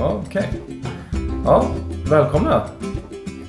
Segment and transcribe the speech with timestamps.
[0.00, 0.48] Ja, Okej.
[1.44, 1.66] Ja,
[2.10, 2.62] välkomna.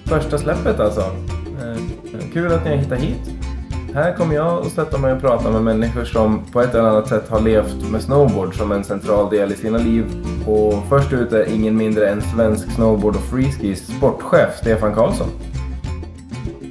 [0.06, 1.02] Första släppet alltså.
[1.02, 3.30] Eh, kul att ni har hittat hit.
[3.94, 7.08] Här kommer jag att sätta mig och prata med människor som på ett eller annat
[7.08, 10.06] sätt har levt med snowboard som en central del i sina liv.
[10.48, 15.28] Och först ut är ingen mindre än svensk snowboard och freeskis sportchef Stefan Karlsson.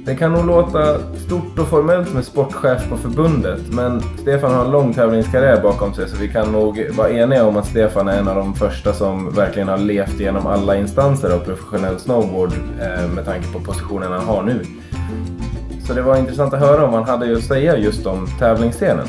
[0.05, 4.71] Det kan nog låta stort och formellt med sportchef på förbundet, men Stefan har en
[4.71, 8.27] lång tävlingskarriär bakom sig så vi kan nog vara eniga om att Stefan är en
[8.27, 13.25] av de första som verkligen har levt genom alla instanser av professionell snowboard eh, med
[13.25, 14.65] tanke på positionen han har nu.
[15.87, 19.07] Så det var intressant att höra om han hade att säga just om tävlingsscenen.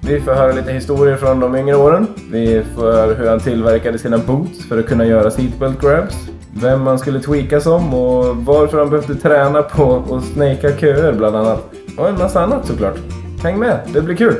[0.00, 2.06] Vi får höra lite historier från de yngre åren.
[2.30, 6.16] Vi får höra hur han tillverkade sina boots för att kunna göra seatbelt grabs.
[6.60, 11.36] Vem man skulle tweaka som och varför han behövde träna på att snaka köer bland
[11.36, 11.64] annat.
[11.98, 12.96] Och en massa annat såklart.
[13.42, 14.34] Häng med, det blir kul!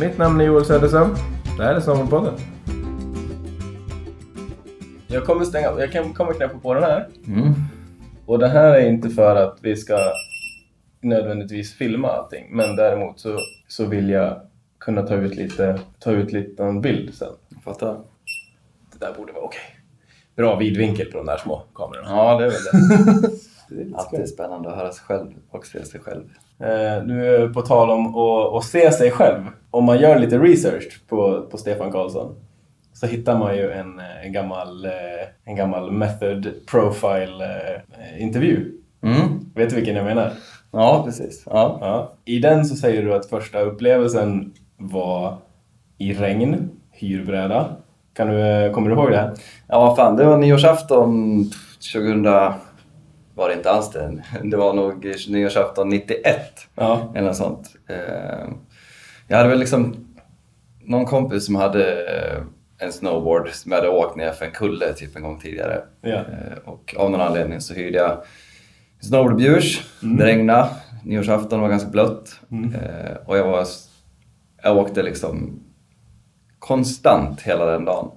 [0.00, 1.14] Mitt namn är Joel Söderström.
[1.56, 2.34] Det här är Snowboardpodden.
[5.06, 7.08] Jag kommer stänga, jag kan- kommer knäppa på den här.
[7.26, 7.54] Mm.
[8.26, 9.98] Och det här är inte för att vi ska
[11.00, 14.40] nödvändigtvis filma allting, men däremot så, så vill jag
[14.80, 17.28] kunna ta ut lite, ta ut lite en bild sen.
[17.48, 17.96] Jag fattar.
[18.92, 19.77] Det där borde vara okej.
[20.38, 22.08] Bra vidvinkel på de där små kamerorna.
[22.08, 22.64] Ja, det är väl
[23.22, 23.28] det.
[23.68, 26.22] Det är lite Alltid spännande att höra sig själv och se sig själv.
[26.60, 29.42] Eh, nu på tal om att, att se sig själv.
[29.70, 32.34] Om man gör lite research på, på Stefan Karlsson
[32.92, 34.92] så hittar man ju en, eh, en, gammal, eh,
[35.44, 38.72] en gammal method profile eh, intervju.
[39.02, 39.40] Mm.
[39.54, 40.32] Vet du vilken jag menar?
[40.70, 41.42] Ja, precis.
[41.46, 41.78] Ja.
[41.80, 42.12] Ja.
[42.24, 45.36] I den så säger du att första upplevelsen var
[45.98, 47.76] i regn, hyrbräda.
[48.18, 49.34] Kan du, eh, kommer du ihåg det?
[49.68, 50.16] ja, fan.
[50.16, 51.44] Det var nyårsafton
[51.92, 52.22] 2000...
[53.34, 54.22] Var det inte alls det.
[54.44, 56.40] Det var nog nyårsafton 91.
[56.74, 57.12] Ja.
[57.14, 57.68] Eller något sånt.
[57.88, 58.48] Eh,
[59.28, 59.96] Jag hade väl liksom
[60.84, 62.42] någon kompis som hade eh,
[62.86, 65.80] en snowboard som jag hade åkt ner för en kulle typ en gång tidigare.
[66.00, 66.20] Ja.
[66.64, 68.18] Och av någon anledning så hyrde jag
[69.00, 69.82] snowboardbjurs.
[70.00, 70.68] Det regnade.
[71.04, 72.40] Nyårsafton var ganska blött.
[72.50, 73.66] Eh, Och jag var...
[74.62, 75.60] Jag åkte liksom
[76.58, 78.10] konstant hela den dagen.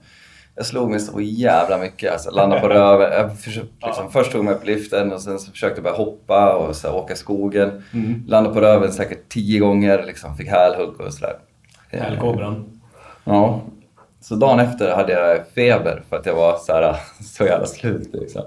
[0.56, 2.13] Jag slog mig så jävla mycket.
[2.13, 3.12] Alltså, landade på röven.
[3.12, 6.56] Jag försökte, liksom, Först tog jag mig upp liften och sen försökte jag börja hoppa
[6.56, 7.84] och så här, åka skogen.
[8.28, 10.03] Landade på röven säkert tio gånger.
[10.03, 11.35] Liksom, fick hälhugg och sådär.
[11.90, 12.81] Hälkobran.
[13.24, 13.62] Ja.
[14.22, 18.09] Så dagen efter hade jag feber för att jag var så, här, så jävla slut.
[18.13, 18.44] Liksom.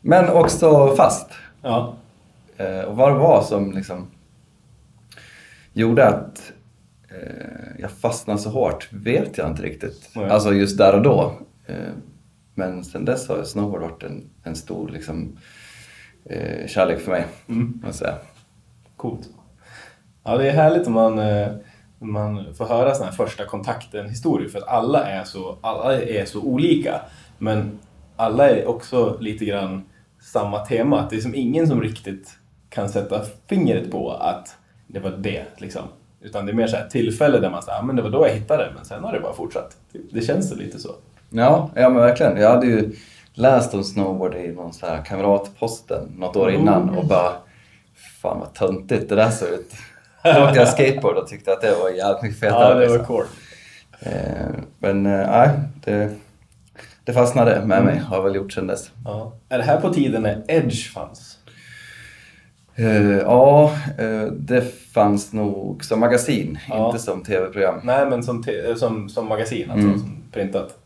[0.00, 1.30] Men också fast.
[1.62, 1.94] Ja.
[2.56, 4.10] Eh, och vad det var som liksom
[5.72, 6.52] gjorde att
[7.78, 10.10] jag fastnade så hårt vet jag inte riktigt.
[10.14, 10.30] Nej.
[10.30, 11.34] Alltså just där och då.
[11.66, 11.92] Eh,
[12.54, 15.38] men sen dess har snowboard varit en, en stor liksom,
[16.24, 17.26] eh, kärlek för mig.
[17.48, 17.82] Mm.
[17.92, 18.14] säga.
[18.96, 19.28] Coolt.
[20.24, 21.48] Ja, det är härligt om man, eh,
[21.98, 26.40] man får höra såna här första kontakten-historier för att alla är, så, alla är så
[26.40, 27.00] olika.
[27.38, 27.78] Men
[28.16, 29.84] alla är också lite grann
[30.20, 31.06] samma tema.
[31.10, 34.56] Det är som ingen som riktigt kan sätta fingret på att
[34.86, 35.44] det var det.
[35.56, 35.82] Liksom.
[36.22, 38.34] Utan det är mer så här tillfälle där man säger men det var då jag
[38.34, 39.76] hittade det, men sen har det bara fortsatt.
[40.12, 40.94] Det känns lite så.
[41.30, 42.36] Ja, ja men verkligen.
[42.36, 42.92] Jag hade ju
[43.34, 47.32] läst om snowboard i någon sån här kamratposten något år innan och bara
[48.22, 49.72] Fan vad töntigt det där såg ut.
[50.24, 52.68] Då åkte jag skateboard och tyckte att det var jävligt mycket fetare.
[52.68, 53.16] Ja, det var liksom.
[53.16, 53.24] cool.
[54.00, 54.12] Eh,
[54.78, 55.50] Men eh, nej,
[55.84, 56.10] det,
[57.04, 57.98] det fastnade med mig.
[57.98, 58.90] Har väl gjort sedan dess.
[59.04, 59.32] Ja.
[59.48, 61.38] Är det här på tiden när Edge fanns?
[62.74, 66.86] Eh, Ja, eh, det fanns nog som magasin, Ja.
[66.86, 67.80] inte som tv-program.
[67.84, 70.78] Nej, men som, te- som, som magasin, alltså som printat.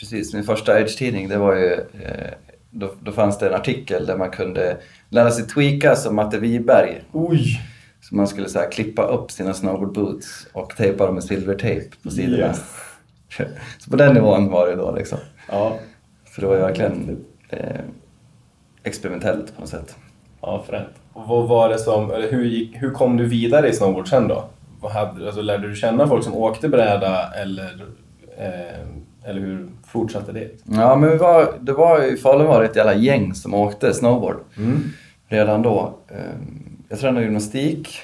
[0.00, 2.32] Precis, min första Edge-tidning det var ju, eh,
[2.70, 4.76] då, då fanns det en artikel där man kunde
[5.08, 7.02] lära sig tweaka som Matte Wiberg.
[7.12, 7.60] Oj!
[8.00, 11.96] Så man skulle så här, klippa upp sina snowboard boots och tejpa dem med silvertejp
[12.02, 12.54] på sidorna.
[13.78, 15.18] så på den nivån var det då liksom.
[15.48, 15.78] Ja,
[16.34, 17.80] Så det var ju verkligen eh,
[18.82, 19.96] experimentellt på något sätt.
[20.46, 20.88] Ja fränt.
[21.12, 24.28] Och vad var det som, eller hur, gick, hur kom du vidare i snowboard sen
[24.28, 24.44] då?
[24.80, 27.86] Vad hade, alltså, lärde du känna folk som åkte bräda eller,
[28.38, 30.50] eh, eller hur fortsatte det?
[30.64, 33.94] Ja, men vi var, det var i Falun var det ett jävla gäng som åkte
[33.94, 34.36] snowboard
[35.28, 35.94] redan då.
[36.08, 37.98] Ehm, Jag tränade gymnastik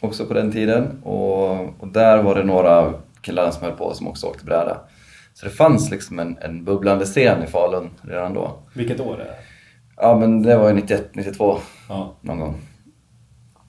[0.00, 1.50] också på den tiden och,
[1.82, 4.76] och där var det några killar som höll på som också åkte bräda.
[5.34, 8.52] Så det fanns liksom en, en bubblande scen i Falun redan då.
[8.74, 9.34] Vilket år är det?
[10.00, 11.58] Ja, men det var ju 91, 92
[11.88, 12.54] Ja, någon gång.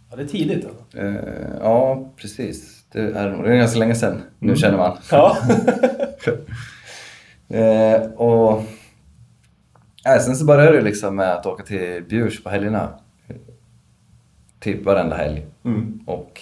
[0.09, 0.97] ja det är tidigt alltså.
[0.97, 2.83] Eh, ja, precis.
[2.91, 3.43] Det är det nog.
[3.43, 4.97] Det är ganska länge sedan, nu känner man.
[5.11, 5.37] Ja.
[7.51, 8.63] Eh, och
[10.05, 12.89] äh, sen så började det liksom med att åka till Bjurs på helgerna.
[14.59, 15.45] Typ varenda helg.
[15.65, 15.99] Mm.
[16.05, 16.41] Och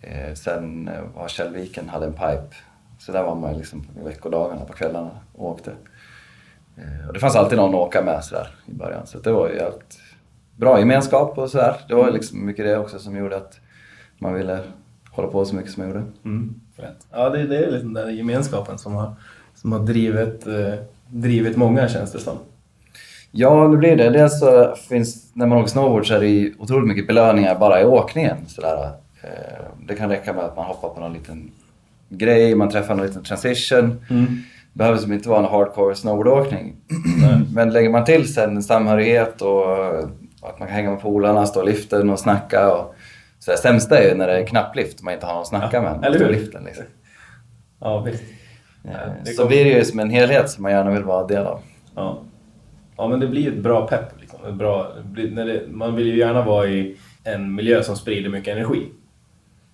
[0.00, 2.54] eh, sen eh, var Källviken hade en pipe
[2.98, 5.72] Så där var man liksom i veckodagarna på kvällarna och åkte.
[6.76, 9.06] Eh, och det fanns alltid någon att åka med sådär i början.
[9.06, 9.98] Så det var ju helt
[10.56, 11.74] bra gemenskap och sådär.
[11.88, 13.60] Det var liksom mycket det också som gjorde att
[14.18, 14.60] man ville
[15.10, 16.06] hålla på så mycket som jag gjorde.
[16.24, 16.54] Mm.
[17.10, 19.14] Ja, det, det är liksom den där gemenskapen som har,
[19.54, 20.74] som har drivit, eh,
[21.06, 22.38] drivit många känns det som.
[23.30, 24.10] Ja, det blir det.
[24.10, 27.84] Dels så finns, när man åker snowboard så är det otroligt mycket belöningar bara i
[27.84, 28.36] åkningen.
[28.46, 28.90] Sådär.
[29.22, 29.30] Eh,
[29.86, 31.50] det kan räcka med att man hoppar på någon liten
[32.08, 34.04] grej, man träffar någon liten transition.
[34.10, 34.26] Mm.
[34.72, 36.76] Behöver som inte vara en hardcore snowboardåkning.
[37.54, 39.98] Men lägger man till sen en samhörighet och
[40.42, 42.72] att man kan hänga med polarna, stå i liften och snacka.
[42.74, 42.94] Och,
[43.38, 45.48] så det sämsta är ju när det är knapplift och man inte har någon att
[45.48, 46.04] snacka Ja, med.
[46.04, 46.28] eller hur?
[46.32, 46.84] liften, liksom.
[47.80, 48.22] Ja, visst.
[48.84, 48.90] Eh,
[49.24, 51.60] det Så blir det ju som en helhet som man gärna vill vara del av.
[51.94, 52.18] Ja.
[52.96, 54.20] ja, men det blir ett bra pepp.
[54.20, 54.38] Liksom.
[54.48, 54.92] Ett bra,
[55.30, 58.86] när det, man vill ju gärna vara i en miljö som sprider mycket energi.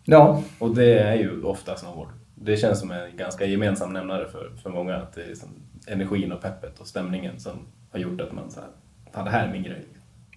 [0.04, 2.08] Ja, Och det är ju ofta snowboard.
[2.38, 4.96] Det känns som en ganska gemensam nämnare för, för många.
[4.96, 5.48] Att det är liksom
[5.86, 7.52] energin och peppet och stämningen som
[7.92, 8.68] har gjort att man så här,
[9.12, 9.84] fan det här är min grej.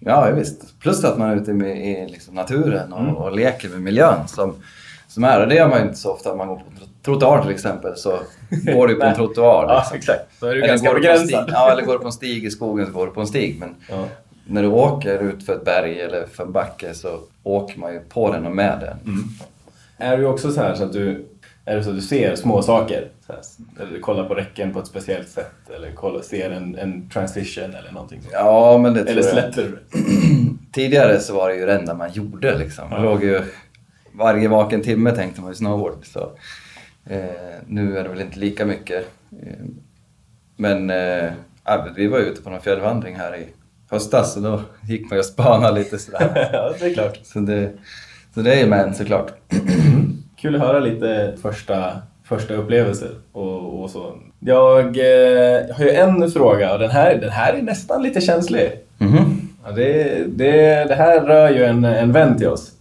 [0.00, 0.80] Ja, visst.
[0.80, 3.16] Plus att man är ute med, i liksom naturen och, Mm.
[3.16, 4.54] och leker med miljön som,
[5.08, 5.42] som är.
[5.42, 7.42] Och det gör man ju inte så ofta om man går på en tro- trottoar
[7.42, 7.96] till exempel.
[7.96, 8.10] Så
[8.74, 9.64] går du på en trottoar.
[9.68, 9.96] Ja, Liksom.
[9.96, 10.40] exakt.
[10.40, 12.44] Då är det ju Eller ganska du stig- Ja, eller går du på en stig
[12.44, 13.56] i skogen så går du på en stig.
[13.60, 14.04] Men Ja.
[14.46, 18.00] när du åker ut för ett berg eller för en backe så åker man ju
[18.00, 19.12] på den och med den.
[19.14, 19.24] Mm.
[19.98, 21.26] Är du också så här så att du,
[21.64, 23.08] är det så att du ser små saker?
[23.28, 23.38] Här,
[23.80, 27.64] eller du kollar på räcken på ett speciellt sätt eller kollar, ser en, en transition
[27.74, 28.32] eller någonting sånt?
[28.34, 29.78] Ja, men det Eller släpper du?
[30.72, 32.90] Tidigare så var det ju det enda man gjorde liksom.
[32.90, 33.10] Man Ja.
[33.10, 33.42] låg ju
[34.12, 36.06] varje vaken timme tänkte man ju snowboard.
[36.06, 36.32] Så,
[37.06, 37.20] eh,
[37.66, 39.06] nu är det väl inte lika mycket.
[39.42, 39.64] Eh,
[40.56, 41.30] men eh,
[41.96, 43.46] vi var ju ute på någon fjällvandring här i
[43.90, 46.48] höstas och då gick man ju och spanade lite sådär.
[46.52, 47.18] ja, det är klart.
[47.22, 47.72] så, det,
[48.34, 49.32] så det är ju med såklart.
[50.40, 51.92] Kul att höra lite första,
[52.24, 54.14] första upplevelser och, och så.
[54.40, 58.72] Jag eh, har ju en fråga och den här, den här är nästan lite känslig.
[58.98, 59.48] Mhm.
[59.64, 62.72] Ja, det, det, det här rör ju en, en vän till oss.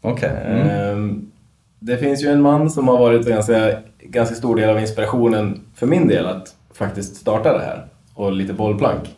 [0.00, 0.30] Okej.
[0.46, 0.68] Mm.
[0.68, 1.30] Ehm,
[1.78, 5.60] Det finns ju en man som har varit en ganska, ganska stor del av inspirationen
[5.74, 7.86] för min del att faktiskt starta det här.
[8.14, 9.16] Och lite bollplank.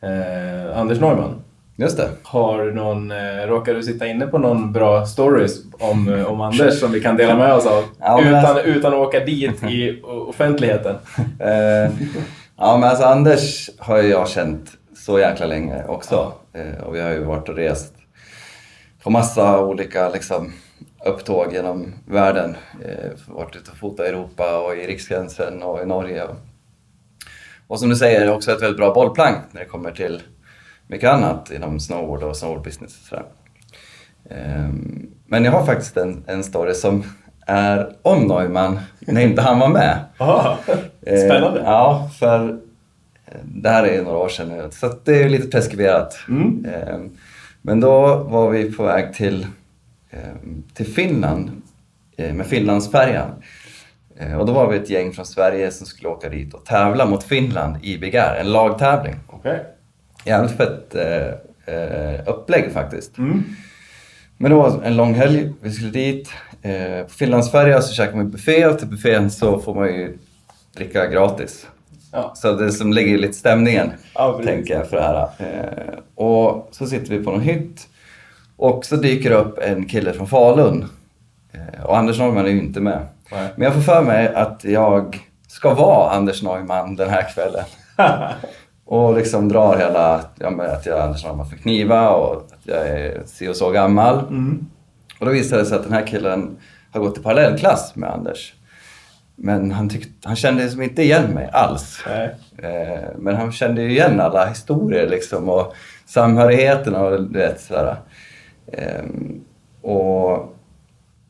[0.00, 1.34] Eh, Anders Neumann.
[1.76, 2.08] Just det.
[2.22, 6.80] Har någon, eh, råkar du sitta inne på någon bra stories om, eh, om Anders
[6.80, 7.84] som vi kan dela med oss av?
[8.00, 10.96] Ja, utan, alltså- utan att åka dit i offentligheten.
[11.38, 11.90] Eh,
[12.56, 16.32] ja, men alltså Anders har ju jag känt så jäkla länge också.
[16.52, 17.94] Eh, och vi har ju varit och rest
[19.02, 20.52] på massa olika liksom,
[21.06, 22.56] upptåg genom världen.
[22.84, 26.24] Eh, varit ute och fotat i Europa och i Riksgränsen och i Norge.
[26.24, 26.36] Och,
[27.66, 30.22] och som du säger, också ett väldigt bra bollplank när det kommer till
[30.94, 33.00] mycket annat inom snowboard och snowboardbusiness.
[33.00, 33.24] Och sådär.
[34.30, 37.02] Ehm, men jag har faktiskt en, en story som
[37.46, 39.98] är om Neumann när inte han var med.
[40.18, 40.58] Aha,
[41.06, 41.60] Eh, spännande.
[41.64, 42.48] Ja, för
[43.26, 46.18] eh, det här är några år sedan nu, så det är lite preskriberat.
[46.28, 46.64] Mm.
[46.74, 46.98] Eh,
[47.62, 49.46] Men då var vi på väg till,
[50.10, 50.18] eh,
[50.74, 51.50] till Finland
[52.16, 53.30] eh, med Finlandsfärjan.
[54.18, 57.06] Eh, Och då var vi ett gäng från Sverige som skulle åka dit och tävla
[57.06, 59.14] mot Finland i Big Air, en lagtävling.
[59.28, 59.62] Okej.
[60.24, 63.18] Jävligt fett eh, eh, upplägg faktiskt.
[63.18, 63.44] Mm.
[64.36, 66.32] Men det var en lång helg, vi skulle dit.
[66.62, 70.18] Eh, på Finlandsfärja så käkar man buffé och till buffén så får man ju
[70.76, 71.66] dricka gratis.
[72.12, 72.32] Ja.
[72.36, 75.28] Så det som lägger lite stämningen, Ja, tänker jag, för det här.
[75.38, 77.88] Eh, och så sitter vi på någon hytt
[78.56, 80.84] och så dyker det upp en kille från Falun.
[81.52, 83.06] Eh, och Anders Norman är ju inte med.
[83.32, 83.48] Nej.
[83.56, 87.64] Men jag får för mig att jag ska vara Anders Neumann den här kvällen.
[88.86, 92.88] Och liksom drar hela, ja, att jag är Anders Norman för kniva och att jag
[92.88, 94.18] är si och så gammal.
[94.18, 94.66] Mm.
[95.18, 96.56] Och då visade det sig att den här killen
[96.90, 98.54] har gått i parallellklass med Anders.
[99.36, 102.06] Men han, tyckte, han kände liksom inte igen mig alls.
[102.62, 105.74] Eh, men han kände ju igen alla historier liksom och
[106.06, 107.96] samhörigheten och du vet sådär.
[108.72, 109.04] Eh,
[109.82, 110.53] och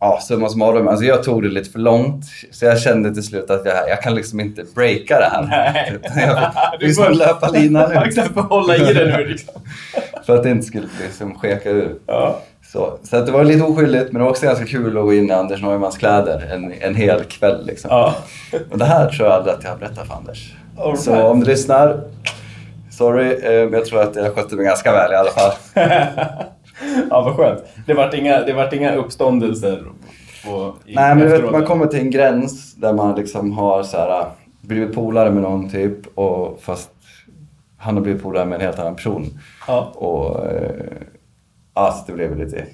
[0.04, 2.24] ja, summa summarum, alltså jag tog det lite för långt.
[2.50, 5.46] Så jag kände till slut att jag, jag kan liksom inte breaka det här.
[5.50, 5.98] Nej.
[6.26, 7.98] Jag får liksom löpa linan ut.
[8.06, 9.54] exakt, hålla i det nu liksom.
[10.26, 11.94] För att det inte skulle liksom skeka ur.
[12.06, 12.40] Ja.
[12.72, 15.14] Så, så att det var lite oskyldigt men det var också ganska kul att gå
[15.14, 17.66] in i Anders Neumans kläder en, en hel kväll.
[17.66, 17.90] Liksom.
[17.90, 18.14] Ja.
[18.70, 20.54] Och det här tror jag aldrig att jag har berättat för Anders.
[20.78, 21.00] Right.
[21.00, 22.00] Så om du lyssnar,
[22.90, 25.52] sorry, eh, men jag tror att jag skötte mig ganska väl i alla fall.
[27.10, 27.64] Ja, vad skönt.
[27.86, 29.82] Det vart inga, det vart inga uppståndelser
[30.44, 33.96] på, i, Nej men vet, man kommer till en gräns där man liksom har så
[33.96, 34.26] här,
[34.60, 36.90] blivit polare med någon typ och fast
[37.78, 39.38] han har blivit polare med en helt annan person.
[39.66, 39.92] Ja.
[39.94, 40.96] Och eh,
[41.74, 42.66] alltså det blev lite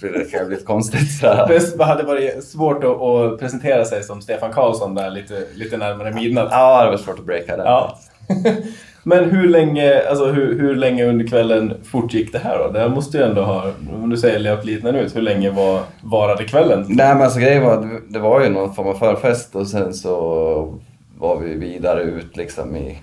[0.00, 1.10] det kan bli lite konstigt.
[1.20, 1.72] Sådär.
[1.78, 6.12] Det hade varit svårt att, att presentera sig som Stefan Karlsson där lite, lite närmare
[6.12, 6.48] midnatt.
[6.50, 7.66] Ja, det var svårt att breaka den.
[7.66, 7.98] Ja.
[9.02, 12.70] Men hur länge, alltså hur, hur länge under kvällen fortgick det här då?
[12.72, 13.72] Det här måste ju ändå ha,
[14.02, 16.86] om du säger löpt liknande ut, hur länge var, varade kvällen?
[16.88, 19.94] Nej men alltså grejen var att det var ju någon form av förfest och sen
[19.94, 20.78] så
[21.18, 22.98] var vi vidare ut liksom i...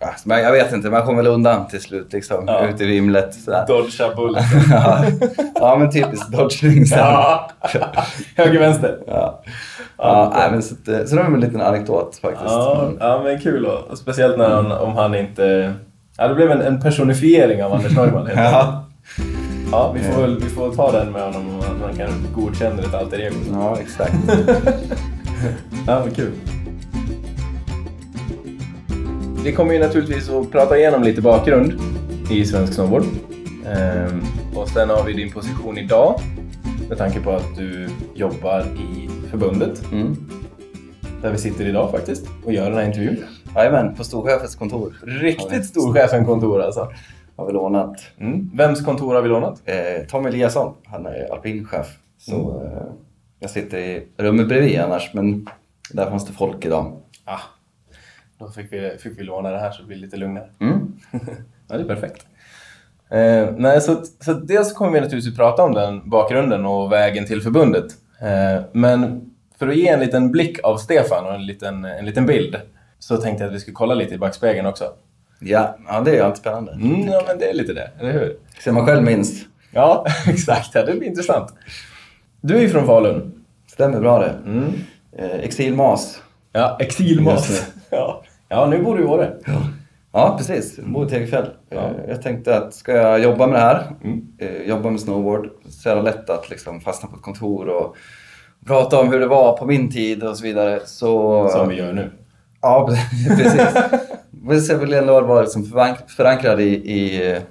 [0.00, 2.44] Ja, men jag vet inte, man kom väl undan till slut liksom.
[2.46, 2.68] Ja.
[2.68, 3.46] Ut i vimlet.
[3.46, 4.42] Dodga bullen.
[4.70, 5.04] ja.
[5.54, 7.50] ja men typiskt dodging ja.
[8.36, 8.98] Höger, vänster.
[9.06, 9.42] Ja.
[9.96, 12.44] Ja, nej, men så, att, eh, så det var en liten anekdot faktiskt.
[12.50, 13.66] Ja, ja men kul.
[13.66, 15.74] Och Speciellt när han, om han inte...
[16.18, 18.38] Ja, det blev en, en personifiering av Anders Neumann helt.
[18.52, 18.84] Ja.
[19.72, 22.94] Ja, vi får, väl, vi får ta den med honom att man kan godkänna ett
[22.94, 23.36] alter ego.
[23.52, 24.14] ja, exakt.
[25.86, 26.32] Ja, vad kul.
[29.44, 31.72] Vi kommer ju naturligtvis att prata igenom lite bakgrund
[32.30, 33.02] i svensk snowboard.
[33.66, 34.22] Ehm,
[34.56, 36.20] och sen har vi din position idag
[36.88, 40.16] med tanke på att du jobbar i förbundet Mm.
[41.22, 43.24] där vi sitter idag faktiskt och gör den här intervjun.
[43.54, 44.94] Jajamän, på storchefens kontor.
[45.06, 46.88] Riktigt storchefen-kontor alltså.
[47.36, 47.96] Har vi lånat.
[48.20, 48.50] Mm.
[48.54, 49.62] Vems kontor har vi lånat?
[49.64, 51.86] Eh, Tom Eliasson, han är alpinchef.
[52.18, 52.66] Så Mm.
[52.76, 52.82] eh,
[53.40, 55.46] jag sitter i rummet bredvid annars, men
[55.92, 56.92] där fanns det folk idag.
[57.24, 57.38] Ah,
[58.40, 60.48] då fick vi, fick vi låna det här så det blir lite lugnare.
[60.60, 60.92] Mm.
[61.68, 62.26] ja, det är perfekt.
[63.10, 67.42] Eh, nej, så, så dels kommer vi naturligtvis prata om den bakgrunden och vägen till
[67.42, 67.92] förbundet.
[68.20, 72.26] Eh, men för att ge en liten blick av Stefan och en liten, en liten
[72.26, 72.56] bild
[72.98, 74.84] så tänkte jag att vi skulle kolla lite i backspegeln också.
[75.40, 76.72] Ja, ja, det är ju alltid spännande.
[76.72, 78.36] Mm, ja, men det är lite det, eller hur?
[78.64, 79.46] Ser man själv minst.
[79.70, 80.74] Ja, exakt.
[80.74, 81.54] Ja, det blir intressant.
[82.40, 83.44] Du är ju från Falun.
[83.66, 84.34] Stämmer bra det.
[84.46, 84.72] Mm.
[85.12, 86.22] Eh, exilmas.
[86.52, 87.50] Ja, exilmat.
[87.50, 88.22] Just Ja.
[88.50, 89.32] Ja, nu bor du i Åre.
[90.12, 90.78] Ja, precis.
[90.78, 91.46] Jag bor i Tegefjäll.
[91.68, 91.76] Ja.
[91.76, 94.26] Eh, Jag tänkte att ska jag jobba med det här, Mm.
[94.38, 97.96] eh, jobba med snowboard, så är det lätt att liksom fastna på ett kontor och
[98.66, 100.80] prata om hur det var på min tid och så vidare.
[100.86, 101.48] Så...
[101.48, 102.10] Som vi gör nu.
[102.62, 102.88] Ja,
[103.38, 104.66] precis.
[104.68, 107.42] Så vill jag ändå vara liksom förank- förankrad i, i eh,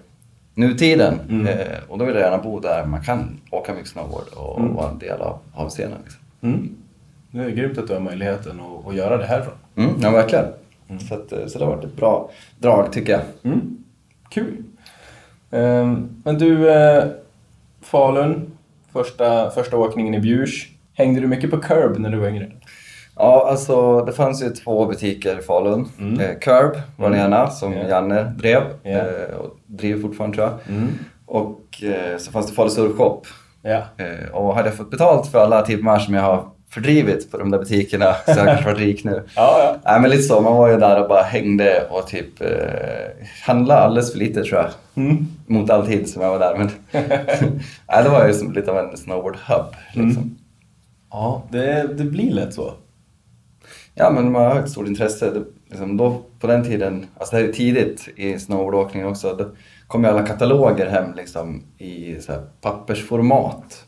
[0.56, 1.20] nutiden.
[1.30, 1.48] Mm.
[1.48, 1.56] Eh,
[1.90, 4.74] och då vill jag gärna bo där man kan åka mycket snowboard och Mm.
[4.76, 5.98] vara en del av, av scenen.
[6.04, 6.22] Liksom.
[6.42, 6.76] Mm.
[7.32, 9.54] Det är grymt att du har möjligheten att, att göra det härifrån.
[9.76, 10.46] Mm, ja, verkligen.
[11.10, 12.30] Så, att, eh, så det har varit ett bra
[12.60, 13.22] drag tycker jag.
[13.44, 13.78] Mm.
[14.30, 14.64] Kul.
[15.52, 17.04] Ehm, men du, eh,
[17.82, 18.52] Falun,
[18.94, 20.70] första, första åkningen i Bjurs.
[20.94, 22.52] Hängde du mycket på Curb när du var yngre?
[23.16, 25.88] Ja, alltså det fanns ju två butiker i Falun.
[26.00, 26.20] Mm.
[26.20, 27.32] Eh, Curb var den Mm.
[27.34, 27.88] ena som Ja.
[27.88, 30.76] Janne drev eh, och driver fortfarande tror jag.
[30.78, 30.90] Mm.
[31.26, 33.28] Och eh, så fanns det Falu Surfshop.
[33.64, 37.52] Eh, och hade jag fått betalt för alla timmar som jag har fördrivit på de
[37.52, 39.24] där butikerna så jag kanske varit rik nu.
[39.36, 39.92] Ja, ja.
[39.92, 42.48] Nej men lite så, man var ju där och bara hängde och typ eh,
[43.46, 44.70] handlade alldeles för lite tror jag.
[44.96, 45.28] Mm.
[45.48, 46.58] Mot all tid som jag var där.
[46.58, 46.70] Men
[47.88, 49.74] Nej, det var ju som lite av en snowboard-hub.
[49.94, 50.24] Liksom.
[50.24, 50.38] Mm.
[51.12, 52.74] Ja, det, det blir lätt så.
[53.94, 55.32] Ja men man har ett stort intresse.
[55.32, 59.46] Det, liksom då, på den tiden, alltså det här är tidigt i snowboardåkningen också, då
[59.88, 63.86] kom ju alla kataloger hem liksom i så här pappersformat.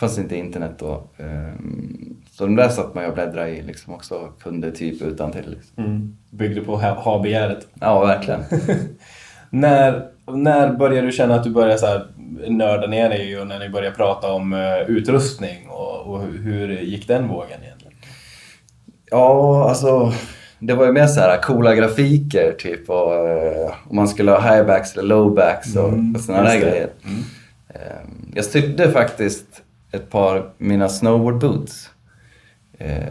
[0.00, 1.02] Fanns inte internet då.
[1.18, 5.32] Ehm, Så de där satt man ju och bläddrade i liksom också, kunde typ utan
[5.32, 5.50] till.
[5.50, 5.84] Liksom.
[5.84, 6.16] Mm.
[6.30, 7.66] Byggde på ha- ha-begäret.
[7.80, 8.40] Ja, verkligen.
[9.50, 12.06] när, när började du känna att du började så här
[12.48, 17.08] nörda ner dig och när ni började prata om eh, utrustning och, och hur, gick
[17.08, 17.94] den vågen egentligen?
[19.10, 20.12] Ja, alltså
[20.58, 24.40] det var ju mer så här coola grafiker typ och eh, om man skulle ha
[24.54, 26.88] highbacks eller lowbacks och, Mm, och sådana där grejer.
[27.04, 27.20] Mm.
[27.68, 29.46] Ehm, Jag sydde faktiskt
[29.92, 31.90] ett par mina snowboard boots.
[32.78, 33.02] Eh,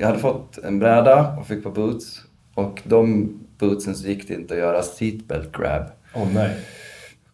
[0.00, 2.22] Jag hade fått en bräda och fick på boots
[2.54, 3.28] och de
[3.58, 5.82] bootsen så gick det inte att göra seatbelt grab.
[6.14, 6.56] Åh nej.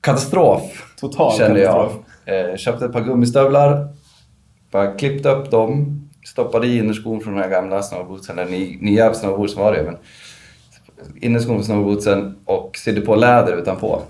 [0.01, 1.93] Katastrof Total kände katastrof.
[2.25, 2.51] jag.
[2.51, 3.89] Eh, Köpte ett par gummistövlar,
[4.71, 9.15] bara klippte upp dem, stoppade i innerskon från de här gamla snowbootsen, eller ny, nya
[9.15, 9.97] snowboots var det men
[11.21, 14.03] innerskon från snowbootsen och sydde på läder utanpå.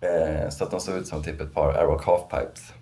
[0.00, 2.72] Eh, så att de såg ut som typ ett par Airwalk halfpipes.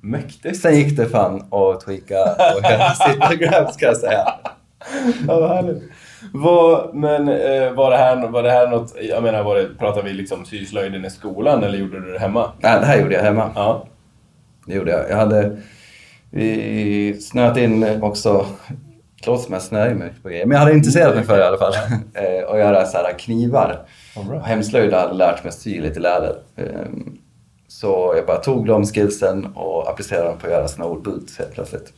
[0.00, 0.60] Mäktigt.
[0.60, 2.22] Sen gick det fan att tweaka
[2.56, 4.24] och göra sit grab ska jag säga.
[5.28, 5.82] Ja, vad härligt.
[6.32, 10.02] Vad, men eh, var, det här, var det här något, jag menar, var det, pratar
[10.02, 12.52] vi liksom syslöjden i skolan eller gjorde du det hemma?
[12.58, 13.50] Nej, det här gjorde jag hemma.
[13.54, 13.86] Ja.
[14.66, 15.10] Det gjorde jag.
[15.10, 15.56] Jag hade
[16.30, 18.46] vi snöat in också,
[19.20, 21.44] det låter som jag snöar mig på grejer, men jag hade intresserat mig för det
[21.44, 21.74] i alla fall.
[22.14, 23.86] Eh, och göra så här knivar.
[24.16, 24.44] All right.
[24.46, 26.36] Hemslöjd hade lärt mig att sy lite läder.
[27.68, 31.52] Så jag bara tog de skillsen och applicerade dem på att göra snowboard boots helt
[31.52, 31.92] plötsligt.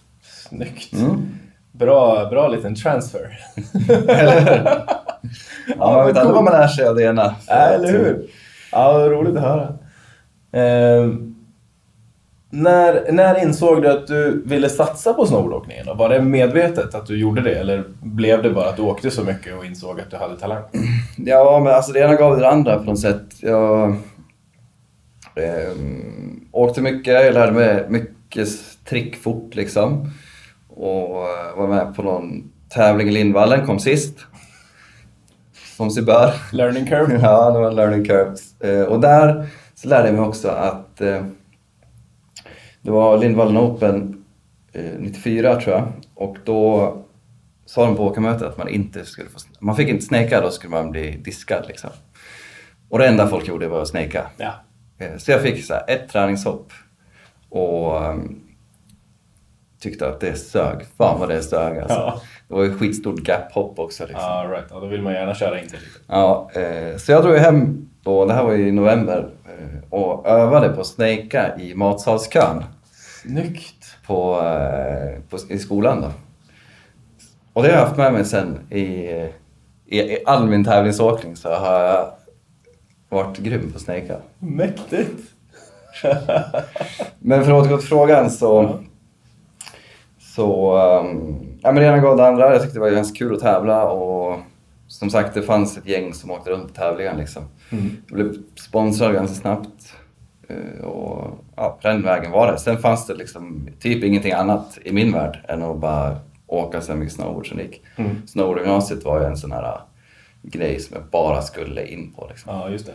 [0.49, 0.93] Snyggt.
[0.93, 1.29] Mm.
[1.73, 3.39] Bra, bra liten transfer.
[5.79, 7.35] Ja, man vet aldrig vad man lär sig av det ena.
[7.47, 8.27] Ja, eller hur?
[8.73, 9.73] Ja, vad roligt att höra.
[10.53, 11.35] Ehm,
[12.51, 15.87] När, när insåg du att du ville satsa på snowboardåkningen?
[15.87, 15.95] då?
[15.95, 19.25] Var det medvetet att du gjorde det eller blev det bara att du åkte så
[19.25, 20.63] mycket och insåg att du hade talang?
[21.17, 23.23] Ja, men alltså det ena gav det andra på något sätt.
[23.41, 23.97] Jag
[25.45, 25.73] eh,
[26.53, 28.49] åkte mycket, jag lärde mig mycket
[28.85, 30.11] trick fort liksom.
[30.69, 34.19] Och eh, var med på någon tävling i Lindvallen, kom sist.
[35.77, 36.35] Som sig bör.
[36.53, 37.19] Learning curve?
[37.23, 38.61] Ja, det var learning curves.
[38.61, 41.25] Eh, och där så lärde jag mig också att eh,
[42.83, 44.25] det var Lindvallen Open
[44.73, 45.93] eh, 94 tror jag.
[46.15, 46.97] Och då
[47.67, 49.39] sa de på åkarmötet att man inte skulle få...
[49.59, 51.91] Man fick inte sneka, då skulle man bli diskad liksom.
[52.89, 54.27] Och det enda folk gjorde var att sneka.
[54.37, 54.53] Ja.
[55.01, 56.73] Eh, Så jag fick så här, ett träningshopp
[57.49, 58.41] och um,
[59.81, 60.77] tyckte att det sög.
[60.99, 61.99] Fan vad det sög alltså.
[61.99, 62.21] Ja.
[62.49, 64.03] Det var ju skitstort gap-hopp också.
[64.07, 64.25] Liksom.
[64.25, 64.65] Ah, right.
[64.71, 65.99] ja, då vill man gärna köra in till lite.
[66.07, 70.69] Ja, eh, så jag drog hem, och det här var i november, eh, och övade
[70.69, 72.65] på snejka i matsalskön
[73.23, 73.97] Snyggt!
[74.07, 76.01] på, eh, på, i skolan.
[76.01, 76.11] Då.
[77.53, 78.83] Och det har jag haft med mig sen i,
[79.87, 82.11] i, i all min tävlingsåkning så har jag
[83.11, 84.17] varit grym på snejka.
[84.39, 85.23] Mäktigt!
[87.19, 88.63] Men för att återgå till frågan så...
[88.63, 88.79] Ja.
[90.19, 90.77] Så...
[91.01, 92.53] Um, ja, men ena gav det andra.
[92.53, 94.39] Jag tyckte det var ganska kul att tävla och
[94.87, 97.43] som sagt det fanns ett gäng som åkte runt på tävlingar liksom.
[97.71, 97.97] Mm.
[98.09, 98.35] Jag blev
[98.69, 99.93] sponsrad ganska snabbt.
[100.49, 102.59] eh, Och ja, på den vägen var det.
[102.59, 106.95] Sen fanns det liksom typ ingenting annat i min värld än att bara åka så
[106.95, 107.83] mycket snowboard som det gick.
[107.97, 108.27] Mm.
[108.27, 109.81] Snowboardgymnasiet var ju en sån här
[110.43, 112.55] grej som jag bara skulle in på liksom.
[112.55, 112.95] Ja, just det.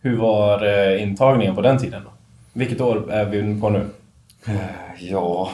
[0.00, 2.10] Hur var eh, intagningen på den tiden då?
[2.52, 3.86] Vilket år är vi på nu?
[4.46, 4.56] Eh,
[4.98, 5.50] Ja,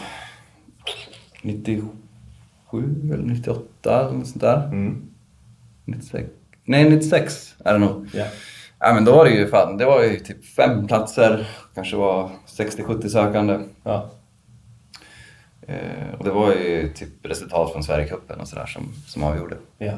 [1.43, 1.89] 97
[3.13, 4.65] eller 98 eller något sånt där.
[4.65, 5.09] Mm.
[5.85, 6.31] 96.
[6.65, 8.09] Nej, 96 är det nog.
[8.15, 8.25] Ja.
[8.79, 12.31] Ja, men då var det ju fan, det var ju typ fem platser, kanske var
[12.47, 13.59] 60-70 sökande.
[13.85, 14.11] Ja.
[15.67, 19.57] Eh, och det var ju typ resultat från Sverigecupen och sådär som, som avgjorde.
[19.79, 19.93] Ja.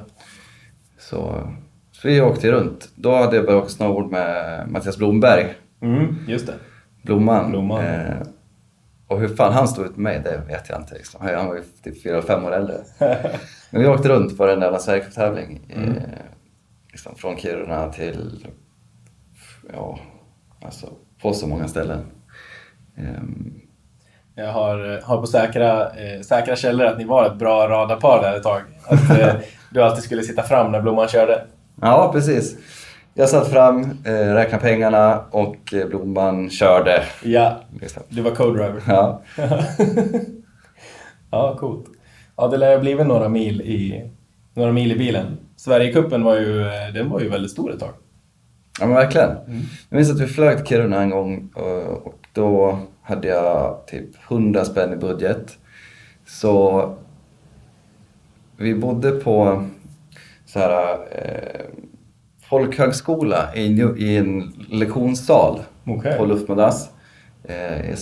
[0.98, 1.48] Så,
[1.92, 2.88] så vi åkte runt.
[2.94, 6.54] Då hade jag börjat åka snowboard med Mattias Blomberg, Mm, just det.
[7.02, 7.50] Blomman.
[7.50, 7.84] Blomman.
[7.84, 8.16] Eh,
[9.06, 10.94] och hur fan han stod ut med mig, det vet jag inte.
[10.94, 11.20] Liksom.
[11.26, 12.76] Han var ju typ fyra, fem år äldre.
[13.70, 15.60] Men vi åkte runt på den där Sverigecup-tävling.
[15.76, 15.88] Mm.
[15.96, 16.02] Eh,
[16.92, 18.46] liksom från Kiruna till,
[19.72, 19.98] ja,
[20.64, 22.04] alltså på så många ställen.
[22.96, 23.60] Ehm,
[24.36, 28.36] Jag har, har på säkra, eh, säkra källor att ni var ett bra radarpar där
[28.36, 28.60] ett tag.
[28.86, 29.34] Att eh,
[29.70, 31.42] du alltid skulle sitta fram när Blomman körde.
[31.80, 32.56] ja, precis.
[33.14, 37.02] Jag satt fram, eh, räknade pengarna och eh, Blomman körde.
[37.22, 37.60] Ja,
[38.08, 38.82] du var co-driver.
[38.88, 39.22] Ja.
[41.30, 41.86] ja, coolt.
[42.36, 44.10] Ja, det lär ha blivit några mil i,
[44.54, 45.38] några mil i bilen.
[45.56, 47.92] Sverigecupen var ju, eh, den var ju väldigt stor ett tag.
[48.80, 49.28] Ja men verkligen.
[49.88, 54.10] Jag minns att vi flög till Kiruna en gång och, och då hade jag typ
[54.28, 55.58] 100 spänn i budget.
[56.26, 56.94] Så
[58.56, 59.64] vi bodde på
[60.46, 61.60] så här, eh,
[62.48, 66.18] folkhögskola i, en- i en lektionssal Okej.
[66.18, 66.88] på luftmadrass.
[67.44, 67.94] Eh,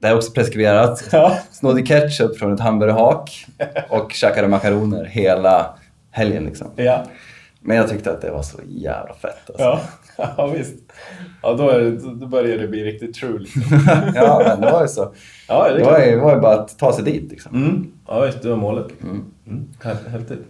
[0.00, 1.08] det är också preskriberat.
[1.12, 1.38] Ja.
[1.50, 3.46] Snodde ketchup från ett hamburgerhak
[3.88, 5.74] och käkade makaroner hela
[6.10, 6.66] helgen liksom.
[6.76, 7.04] Ja,
[7.60, 9.62] Men jag tyckte att det var så jävla fett alltså.
[9.64, 9.80] ja.
[10.36, 10.74] ja visst.
[11.42, 13.38] Ja, då, är det, då börjar det bli riktigt true.
[13.38, 13.62] Liksom.
[14.14, 15.12] ja, men det var ju så.
[15.48, 17.56] Ja, Det var ju, det var ju bara att ta sig dit liksom.
[17.64, 17.92] Mm.
[18.08, 18.42] Ja, visst.
[18.42, 18.86] Det var målet.
[19.02, 19.24] Mm.
[19.46, 19.64] Mm.
[19.82, 20.40] Hä- Häftigt.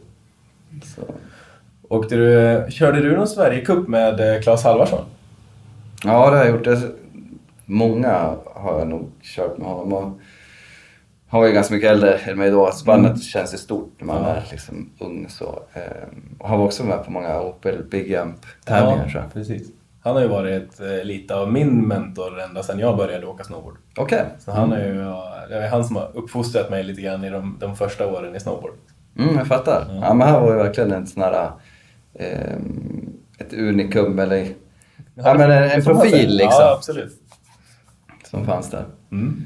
[0.84, 1.02] Så.
[1.88, 5.04] Åkte du, körde du någon Sverigecup med eh, Claes Halvarsson?
[6.04, 6.64] Ja, det har jag gjort.
[6.64, 6.80] Det.
[7.64, 9.92] Många har jag nog kört med honom.
[9.92, 10.20] Och
[11.28, 12.70] han var ju ganska mycket äldre än mig då.
[12.72, 14.28] Spannet känns ju stort när man Ja.
[14.28, 15.26] är liksom ung.
[15.28, 15.62] Så.
[15.72, 19.32] Ehm, Och han var också med på många Opel Big Jump-tävlingar tror jag.
[19.32, 19.68] precis.
[20.02, 23.76] Han har ju varit eh, lite av min mentor ända sedan jag började åka snowboard.
[23.96, 24.24] Okej.
[24.38, 27.30] Så han är ju, ja, det är han som har uppfostrat mig lite grann i
[27.30, 28.72] de, de första åren i snowboard.
[29.18, 29.86] Mm, jag fattar.
[30.02, 30.14] Ja.
[30.14, 31.50] men här var ju verkligen en sån här...
[32.18, 34.48] ehm, ett unikum eller...
[35.14, 36.60] Ja, men en, en profil liksom.
[36.60, 37.12] Ja, absolut.
[38.30, 38.84] Som fanns där.
[39.12, 39.42] Mm.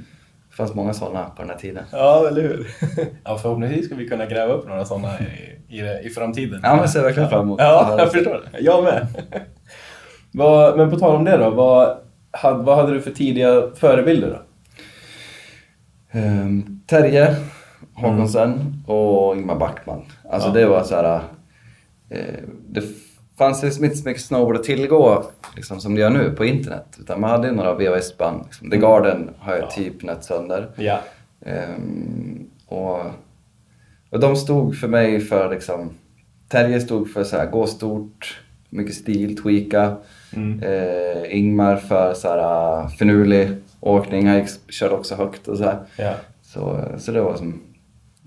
[0.50, 1.84] Det fanns många sådana på den här tiden.
[1.92, 2.66] Ja, eller hur?
[3.24, 5.08] ja, förhoppningsvis ska vi kunna gräva upp några sådana
[5.68, 6.60] i, i, i framtiden.
[6.62, 8.48] Ja, men ser verkligen fram emot Ja, jag förstår.
[8.60, 9.06] Jag med.
[10.32, 11.96] vad, men på tal om det då, vad,
[12.30, 16.18] hade, vad hade du för tidiga förebilder då?
[16.18, 17.36] Um, Terje
[17.94, 20.02] Håkonsen och Ingmar Backman.
[20.30, 20.54] Alltså Ja.
[20.54, 21.20] det var så här...
[22.10, 22.18] eh,
[22.68, 22.82] det
[23.40, 25.24] fanns liksom inte så mycket snowboard att tillgå
[25.56, 26.96] liksom, som det gör nu på internet.
[27.00, 28.42] Utan man hade ju några VHS-band.
[28.44, 28.70] Liksom.
[28.70, 29.70] The Garden har jag Ja.
[29.70, 30.70] typ nött sönder.
[30.76, 31.00] Ja.
[31.46, 33.00] Ehm, och,
[34.10, 35.90] och de stod för mig för liksom...
[36.48, 39.96] Terje stod för så här, gå stort, mycket stil, tweaka.
[40.36, 40.62] Mm.
[40.62, 43.50] Eh, Ingmar för så här, finurlig,
[43.80, 44.26] åkning.
[44.28, 45.78] Han körde också högt och så här.
[45.96, 46.14] Ja.
[46.42, 47.60] Så, så det var som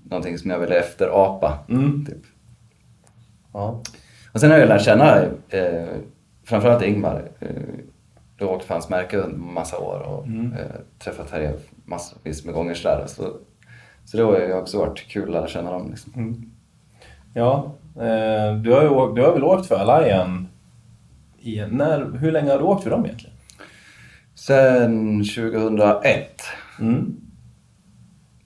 [0.04, 1.58] någonting som jag ville efterapa.
[1.68, 2.06] Mm.
[2.06, 2.22] Typ.
[3.52, 3.80] Ja.
[4.34, 5.86] Och sen har jag lärt känna eh,
[6.44, 7.22] framförallt Ingmar.
[7.40, 7.48] Eh,
[8.40, 10.66] har åkt för hans märke under massa år och eh,
[10.98, 11.52] träffat Terje
[11.84, 13.04] massvis med gånger sådär.
[13.06, 13.22] Så,
[14.04, 15.90] så det har ju också varit kul att lära känna dem.
[15.90, 16.44] Liksom.
[17.34, 20.48] Ja, eh, du, har ju, åkt- du har väl åkt för Alayan?
[21.40, 23.36] I, när, hur länge har du åkt för dem egentligen?
[24.34, 26.42] Sen 2001
[26.80, 27.16] Mm.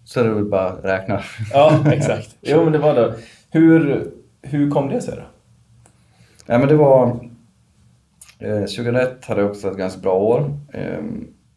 [0.04, 1.20] så är det väl bara att räkna.
[1.52, 2.36] Ja, exakt.
[2.40, 3.12] Jo, men det var då.
[3.50, 4.04] Hur,
[4.42, 5.22] hur kom det sig då?
[6.50, 7.06] Ja, men det var...
[8.38, 10.58] Eh, 2001 hade jag också ett ganska bra år.
[10.72, 11.02] Eh,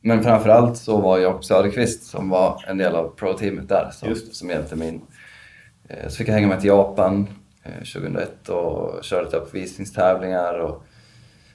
[0.01, 4.49] men framförallt så var Jakob Söderqvist som var en del av pro-teamet där som, som
[4.49, 5.01] hjälpte mig in.
[5.87, 7.27] Eh, så fick jag hänga med till Japan
[7.63, 10.83] eh, 2001 och köra lite uppvisningstävlingar och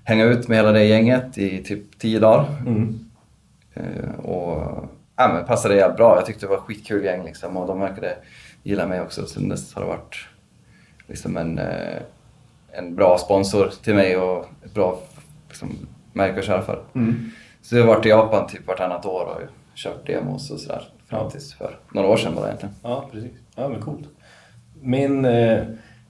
[0.04, 2.46] hänga ut med hela det gänget i typ 10 dagar.
[2.66, 2.98] Mm.
[3.74, 4.84] Eh, och
[5.16, 6.16] ja, men passade jävligt bra.
[6.16, 8.16] Jag tyckte det var skitkul gäng liksom och de verkade
[8.62, 9.26] gilla mig också.
[9.26, 10.28] Sen dess har det varit
[11.06, 12.02] liksom en, eh,
[12.78, 14.98] en bra sponsor till mig och ett bra
[15.48, 15.76] liksom,
[16.12, 16.82] märke att köra för.
[16.94, 17.30] Mm.
[17.62, 19.40] Så jag har varit i Japan typ vartannat år och
[19.74, 20.82] kört demos och sådär.
[21.08, 22.74] Fram tills för några år sedan bara egentligen.
[22.82, 23.32] Ja, precis.
[23.56, 24.08] Ja, men coolt.
[24.80, 25.62] Min, eh,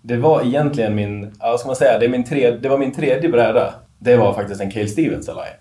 [0.03, 2.79] det var egentligen min, ja, vad ska man säga, det, är min tre, det var
[2.79, 3.75] min tredje bräda.
[3.99, 5.55] Det var faktiskt en Cale Stevens Alayan.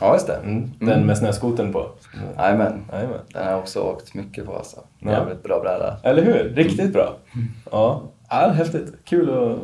[0.00, 0.36] Ja, just det.
[0.36, 0.70] Mm.
[0.78, 1.90] Den med snöskoten på.
[2.38, 2.84] Jajamän.
[2.92, 3.18] Jajamän.
[3.32, 4.80] Den har jag också åkt mycket på alltså.
[4.98, 5.10] Ja.
[5.10, 5.96] Jävligt bra bräda.
[6.02, 6.54] Eller hur?
[6.56, 7.16] Riktigt bra.
[7.70, 8.92] Ja, ja häftigt.
[9.04, 9.58] Kul att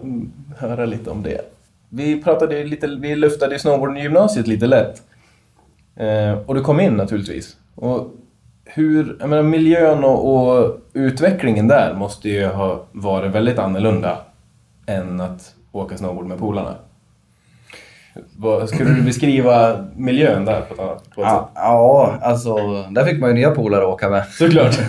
[0.61, 1.41] höra lite om det.
[1.89, 5.03] Vi pratade lite, vi luftade ju snowboardgymnasiet lite lätt.
[5.97, 7.57] Eh, och du kom in naturligtvis.
[7.75, 8.15] Och
[8.65, 14.19] hur, jag menar miljön och, och utvecklingen där måste ju ha varit väldigt annorlunda
[14.87, 16.75] än att åka snowboard med polarna.
[18.37, 23.05] Vad, skulle du beskriva miljön där på ett, annat, på ett Ja, ja, alltså där
[23.05, 24.27] fick man ju nya polare att åka med.
[24.27, 24.79] Såklart.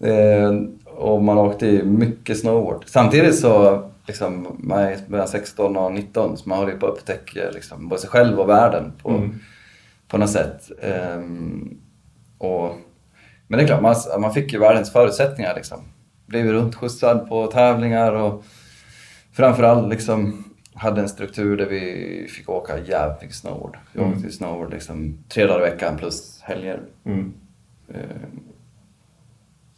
[0.00, 0.52] Eh,
[0.96, 2.84] och man åkte ju mycket snowboard.
[2.86, 6.92] Samtidigt så, liksom, man är mellan 16 och 19 så man håller ju på att
[6.92, 9.38] upptäcka liksom, både sig själv och världen på, Mm.
[10.08, 10.70] på något sätt.
[10.82, 11.78] Ehm,
[12.38, 12.70] och,
[13.48, 15.78] men det är klart, man, man fick ju världens förutsättningar liksom.
[16.26, 18.44] Blev ju runtskjutsad på tävlingar och
[19.32, 23.76] framförallt liksom hade en struktur där vi fick åka jävligt mycket snowboard.
[23.92, 24.12] Vi Mm.
[24.16, 26.80] åkte snowboard liksom tre dagar i veckan plus helger.
[27.04, 27.32] Mm.
[27.88, 28.00] Eh,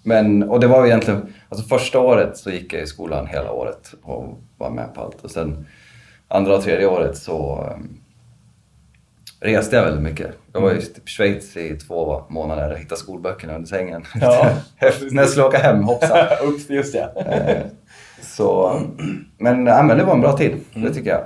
[0.07, 3.95] Men, och det var egentligen, alltså första året så gick jag i skolan hela året
[4.03, 5.25] och var med på allt.
[5.25, 5.67] Och sen
[6.29, 8.01] andra och tredje året så um,
[9.41, 10.31] reste jag väldigt mycket.
[10.53, 14.05] Jag var i typ Schweiz i två månader och hittade skolböckerna under sängen.
[14.21, 14.51] Ja.
[15.11, 16.19] När jag skulle åka hem, hoppsan.
[16.49, 17.23] Ups, just ja.
[17.23, 17.63] Eh,
[18.23, 18.81] så,
[19.39, 21.25] men, ja, men det var en bra tid, det tycker jag.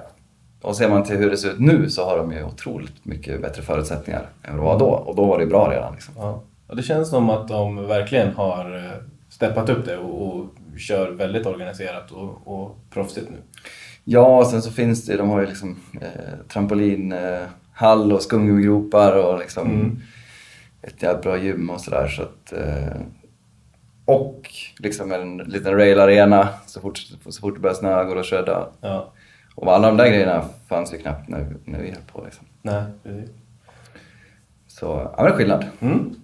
[0.62, 3.42] Och ser man till hur det ser ut nu så har de ju otroligt mycket
[3.42, 4.90] bättre förutsättningar än vad det var då.
[4.90, 5.92] Och då var det ju bra redan.
[5.92, 6.14] Liksom.
[6.16, 6.42] Ja.
[6.70, 10.46] Och det känns som att de verkligen har eh, steppat upp det och, och
[10.78, 13.37] kör väldigt organiserat och, och proffsigt nu.
[14.04, 19.38] Ja, och sen så finns det, de har ju liksom eh, trampolinhall och skumgummigropar och
[19.38, 20.00] liksom Mm.
[20.83, 22.09] ett jävligt bra gym och sådär.
[22.09, 23.00] Så att, eh,
[24.04, 28.26] och liksom en liten railarena så fort, så fort det börjar snöa går det att
[28.26, 28.66] köra.
[28.80, 29.12] Ja.
[29.54, 32.24] Och alla de där grejerna fanns ju knappt när, när vi höll på.
[32.24, 32.46] Liksom.
[32.62, 33.30] Nej, precis.
[34.66, 35.64] Så, ja men skillnad.
[35.80, 36.14] Mm.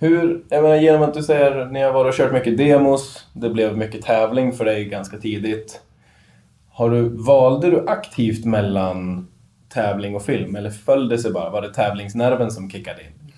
[0.00, 3.50] Hur, jag menar genom att du säger ni har varit och kört mycket demos, det
[3.50, 5.80] blev mycket tävling för dig ganska tidigt.
[6.70, 9.28] Har du, valde du aktivt mellan
[9.68, 11.50] tävling och film eller föll det sig bara?
[11.50, 13.32] Var det tävlingsnerven som kickade in?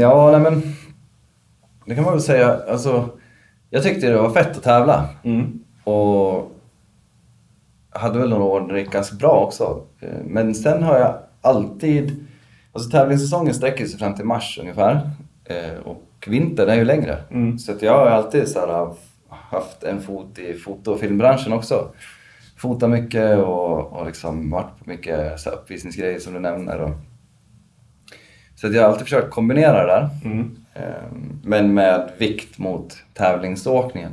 [0.00, 0.62] Ja, nej men
[1.86, 2.58] det kan man väl säga.
[2.68, 3.08] Alltså,
[3.70, 5.08] jag tyckte det var fett att tävla.
[5.24, 5.64] Mm.
[5.84, 6.52] Och
[7.90, 9.82] hade väl några år där det gick ganska bra också.
[10.00, 12.26] Eh, Men sen har jag alltid...
[12.72, 15.10] Alltså tävlingssäsongen sträcker sig fram till mars ungefär.
[15.44, 17.18] Eh, Och vintern är ju längre.
[17.30, 17.58] Mm.
[17.58, 18.94] Så att jag har alltid så här,
[19.28, 21.88] haft en fot i foto och filmbranschen också.
[22.56, 26.80] Fotat mycket och, och liksom varit på mycket så här uppvisningsgrejer som du nämner.
[26.80, 26.90] Och,
[28.54, 30.08] så att jag har alltid försökt kombinera det där.
[30.24, 30.56] Mm.
[30.74, 34.12] Ehm, Men med vikt mot tävlingsåkningen.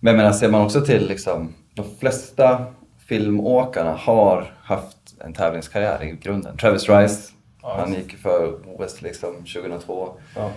[0.00, 2.64] Men menar, ser man också till liksom, de flesta
[3.06, 6.56] filmåkarna har haft en tävlingskarriär i grunden.
[6.56, 10.14] Travis Rice, Ja, han gick för OS liksom 2002.
[10.34, 10.50] Ja.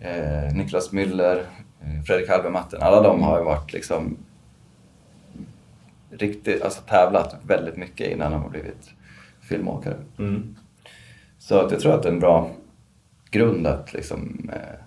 [0.00, 1.46] Eh, Niklas Müller,
[1.80, 4.16] eh, Fredrik Halbermatten, alla de har ju varit liksom
[6.10, 8.90] riktigt, alltså tävlat väldigt mycket innan de har blivit
[9.40, 9.96] filmåkare.
[10.18, 10.56] Mm.
[11.38, 12.50] Så att jag tror att det är en bra
[13.30, 14.84] grund att liksom eh,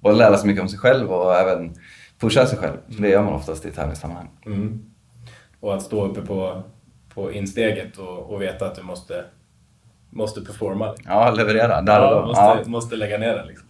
[0.00, 1.74] både lära sig mycket om sig själv och även
[2.18, 2.76] pusha sig själv.
[2.94, 4.28] För det gör man oftast i tävlingssammanhang.
[4.46, 4.90] Mm.
[5.60, 6.62] Och att stå uppe på,
[7.14, 9.24] på insteget och, och veta att du måste
[10.12, 10.94] måste performa.
[11.06, 12.58] Ja, leverera där Ja, måste, Ja.
[12.66, 13.66] måste lägga ner den liksom.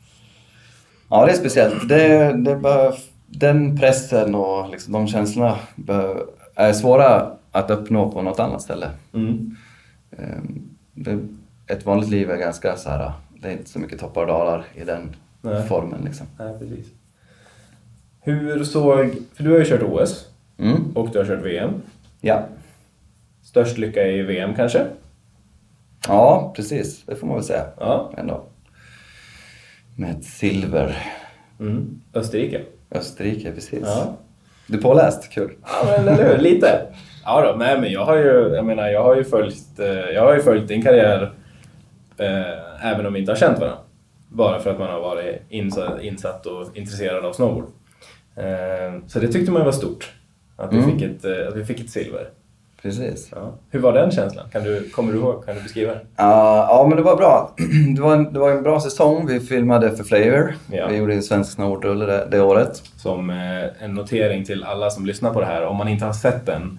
[1.10, 1.88] Ja, det är speciellt.
[1.88, 2.94] Det, det bör,
[3.26, 8.90] den pressen och liksom de känslorna bör, är svåra att uppnå på något annat ställe.
[9.14, 9.56] Mm.
[10.18, 11.18] Ehm, Det,
[11.66, 14.64] ett vanligt liv är ganska så här, det är inte så mycket toppar och dalar
[14.74, 15.66] i den Nej.
[15.68, 16.26] formen liksom.
[16.38, 16.86] Nej, precis.
[18.20, 19.10] Hur såg...
[19.34, 20.28] För du har ju kört OS
[20.58, 20.92] Mm.
[20.94, 21.70] och du har kört VM.
[22.20, 22.42] Ja.
[23.42, 24.86] Störst lycka i VM kanske?
[26.08, 27.02] Ja, precis.
[27.06, 28.12] Det får man väl säga Ja.
[28.16, 28.44] ändå.
[29.96, 30.96] Med ett silver.
[31.60, 32.00] Mm.
[32.14, 32.60] Österrike?
[32.90, 33.82] Österrike, precis.
[33.82, 34.16] Ja.
[34.66, 35.52] Du är påläst, kul.
[35.62, 36.38] Ja, men eller hur?
[36.42, 36.86] Lite.
[37.24, 40.22] Ja då, nej men jag har ju, jag menar, jag har ju följt, eh, jag
[40.22, 41.32] har ju följt din karriär
[42.18, 43.78] eh, även om vi inte har känt varandra.
[44.28, 47.64] Bara för att man har varit insatt, och intresserad av snowboard.
[48.36, 50.12] Eh, så det tyckte man var stort.
[50.56, 50.90] Att vi, Mm.
[50.90, 52.28] fick, ett, eh, att vi fick ett silver.
[52.82, 53.28] Precis.
[53.34, 53.54] Ja.
[53.70, 54.50] Hur var den känslan?
[54.52, 55.44] Kan du, kommer du ihåg?
[55.44, 56.06] Kan du beskriva den?
[56.16, 57.54] Ja, ja, men det var bra.
[57.96, 59.26] Det var, en, det var en bra säsong.
[59.26, 60.54] Vi filmade för Flavor.
[60.72, 60.88] Ja.
[60.88, 62.82] Vi gjorde en svensk snowboardrulle det, det året.
[62.96, 65.66] Som eh, en notering till alla som lyssnar på det här.
[65.66, 66.78] Om man inte har sett den,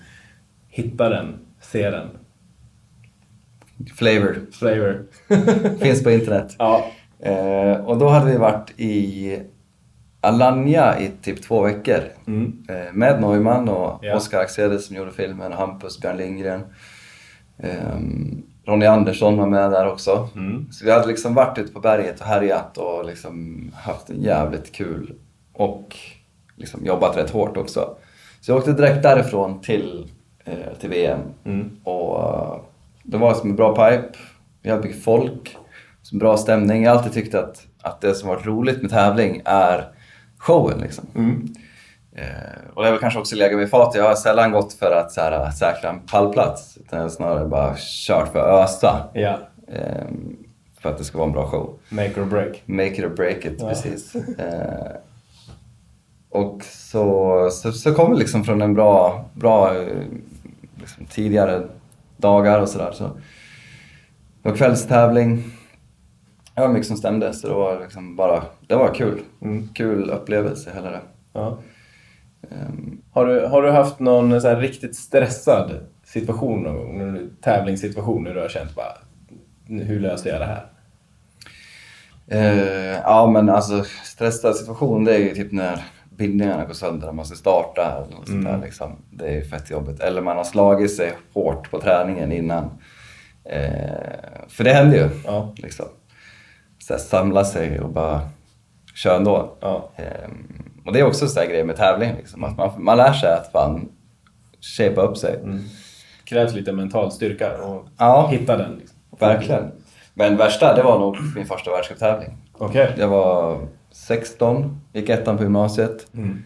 [0.69, 2.07] hitta den, se den.
[3.95, 4.41] Flavor.
[4.51, 5.05] Flavor.
[5.79, 6.55] Finns på internet.
[6.59, 6.85] ja.
[7.19, 9.39] Eh, och då hade vi varit i
[10.23, 11.99] Alanya i typ två veckor.
[12.27, 12.63] Mm.
[12.69, 14.15] Eh, med Neumann och Ja.
[14.15, 16.61] Oskar Axede som gjorde filmen och Hampus Björn Lindgren.
[17.57, 20.29] Um, Ronny Andersson var med där också.
[20.35, 20.71] Mm.
[20.71, 24.71] Så vi hade liksom varit ute på berget och härjat och liksom haft en jävligt
[24.71, 25.13] kul
[25.53, 25.95] och
[26.55, 27.95] liksom jobbat rätt hårt också.
[28.41, 30.11] Så jag åkte direkt därifrån till,
[30.45, 31.19] eh, till VM.
[31.45, 31.71] Mm.
[31.83, 32.61] Och eh,
[33.03, 34.17] det var som en bra pipe,
[34.61, 35.57] vi hade mycket folk,
[36.01, 36.83] så bra stämning.
[36.83, 39.93] Jag har alltid tyckt att, att det som varit roligt med tävling är
[40.43, 41.05] showen liksom.
[41.15, 41.53] Mm.
[42.15, 42.23] Eh,
[42.73, 44.01] och det har väl kanske också legat mig i fatet.
[44.01, 46.77] Jag har sällan gått för att så här, säkra en pallplats.
[46.77, 49.09] Utan jag har snarare bara kört för att ösa.
[49.13, 49.37] Ja.
[49.67, 50.05] Eh,
[50.79, 51.79] för att det ska vara en bra show.
[51.89, 52.61] Make or break.
[52.65, 53.67] Make it or break it, Ja.
[53.69, 54.15] precis.
[54.15, 54.87] Eh,
[56.29, 59.73] och så, så, så kom vi liksom från en bra, bra
[60.79, 61.67] liksom tidigare
[62.17, 62.91] dagar och sådär.
[62.91, 63.03] Så.
[64.41, 65.43] Det var kvällstävling.
[66.55, 69.21] Det var mycket som stämde så det var liksom bara, det var kul.
[69.41, 69.69] Mm.
[69.73, 71.01] Kul upplevelse hela det.
[71.33, 71.57] Ja.
[72.51, 75.71] Ehm, Har, du, har du haft någon så här riktigt stressad
[76.03, 76.97] situation någon gång?
[76.97, 78.97] Någon tävlingssituation när du har känt bara,
[79.67, 80.65] hur löser jag det här?
[82.27, 87.15] Eh, ja men alltså stressad situation det är ju typ när bindningarna går sönder och
[87.15, 88.95] man måste starta eller något sånt där liksom.
[89.11, 89.99] Det är ju fett jobbigt.
[89.99, 92.63] Eller man har slagit sig hårt på träningen innan.
[93.45, 95.09] Eh, för det händer ju.
[95.25, 95.53] Ja.
[95.57, 95.85] Liksom.
[96.87, 98.21] Så här, samla sig och bara
[98.95, 99.57] köra ändå.
[99.61, 99.89] Ja.
[99.95, 100.29] Eh,
[100.85, 102.43] och det är också en grej med tävling liksom.
[102.43, 103.89] Att man, man lär sig att fan
[104.61, 105.39] shapea upp sig.
[106.25, 108.27] Krävs lite mental styrka och Ja.
[108.31, 108.75] hitta den.
[108.75, 108.97] Liksom.
[109.19, 109.71] Verkligen.
[110.13, 112.37] Men värsta, det var nog min första världscuptävling.
[112.53, 112.93] Okej.
[112.97, 116.07] Jag var 16, gick ettan på gymnasiet.
[116.13, 116.43] Mm.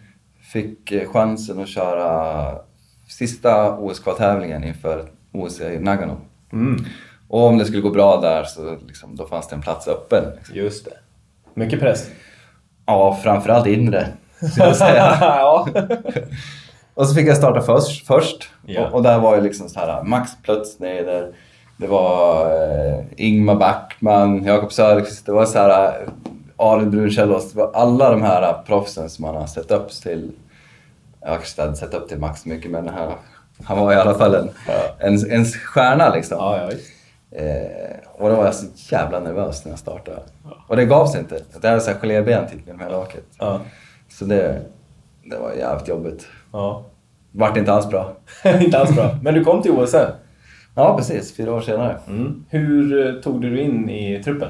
[0.52, 2.54] Fick eh, chansen att köra
[3.08, 6.20] sista OS-kvaltävlingen inför OS i Nagano.
[6.52, 6.84] Mm.
[7.28, 10.24] Och om det skulle gå bra där så liksom, då fanns det en plats öppen.
[10.36, 10.56] Liksom.
[10.56, 10.92] Just det.
[11.54, 12.10] Mycket press.
[12.86, 14.06] Ja, framförallt inre,
[14.52, 15.18] skulle jag säga.
[15.20, 15.68] ja.
[16.94, 18.06] och så fick jag starta först.
[18.06, 18.50] först.
[18.66, 18.86] Ja.
[18.86, 21.32] Och, och där var ju liksom så här Max Plötzner,
[21.76, 26.08] det var eh, Ingmar Backman, Jakob Söderqvist, det var så här eh,
[26.56, 30.32] Arild Brunkällås, det var alla de här eh, proffsen som man har sett upp till.
[31.20, 33.12] Jag kanske inte hade sett upp till Max mycket men här,
[33.64, 34.50] han var i alla fall en,
[34.98, 36.38] en, en stjärna liksom.
[36.40, 36.97] ja, ja, visst.
[37.30, 40.22] Eh, och då var jag så jävla nervös när jag startade.
[40.68, 41.42] Och det gav sig inte.
[41.60, 43.24] Det hade så här gelében typ genom hela åket.
[43.38, 43.60] Ja.
[44.08, 44.62] Så det,
[45.24, 46.26] det var jävligt jobbigt.
[46.52, 46.84] ja.
[47.32, 48.16] Vart inte alls bra.
[48.60, 49.18] inte alls bra.
[49.22, 50.10] Men du kom till OS sen.
[50.74, 51.36] Ja, precis.
[51.36, 51.98] Fyra år senare.
[52.08, 52.44] Mm.
[52.48, 54.48] Hur eh, tog du dig in i truppen?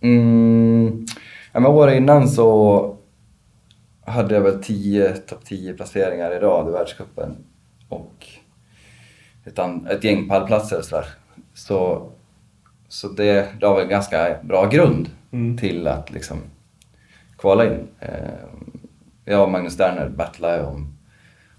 [0.00, 1.06] Mm,
[1.52, 2.96] ja, men året innan så
[4.04, 7.36] hade jag väl 10 topp 10 placeringar i rad i världscupen.
[7.88, 8.26] Och
[9.44, 9.58] ett,
[9.90, 11.06] ett gäng pallplatser och sådär.
[11.56, 12.08] Så,
[12.88, 15.58] så det la väl ganska bra grund Mm.
[15.58, 16.38] till att liksom
[17.38, 17.88] kvala in.
[18.00, 18.08] Eh,
[19.24, 20.96] jag och Magnus Sterner battlade om,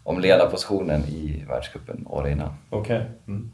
[0.03, 2.53] om ledarpositionen i världscupen året innan.
[2.69, 3.05] Okej.
[3.27, 3.51] Mm.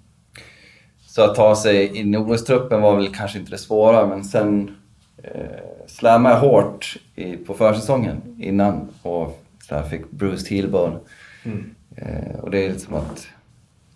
[1.00, 4.76] Så att ta sig in i OS-truppen var väl kanske inte det svåra, men sen
[5.24, 5.42] eh,
[5.88, 10.98] slammade jag hårt i, på försäsongen innan och så fick bruised heel
[11.46, 11.76] Mm.
[11.96, 13.28] Eh, och det är lite som att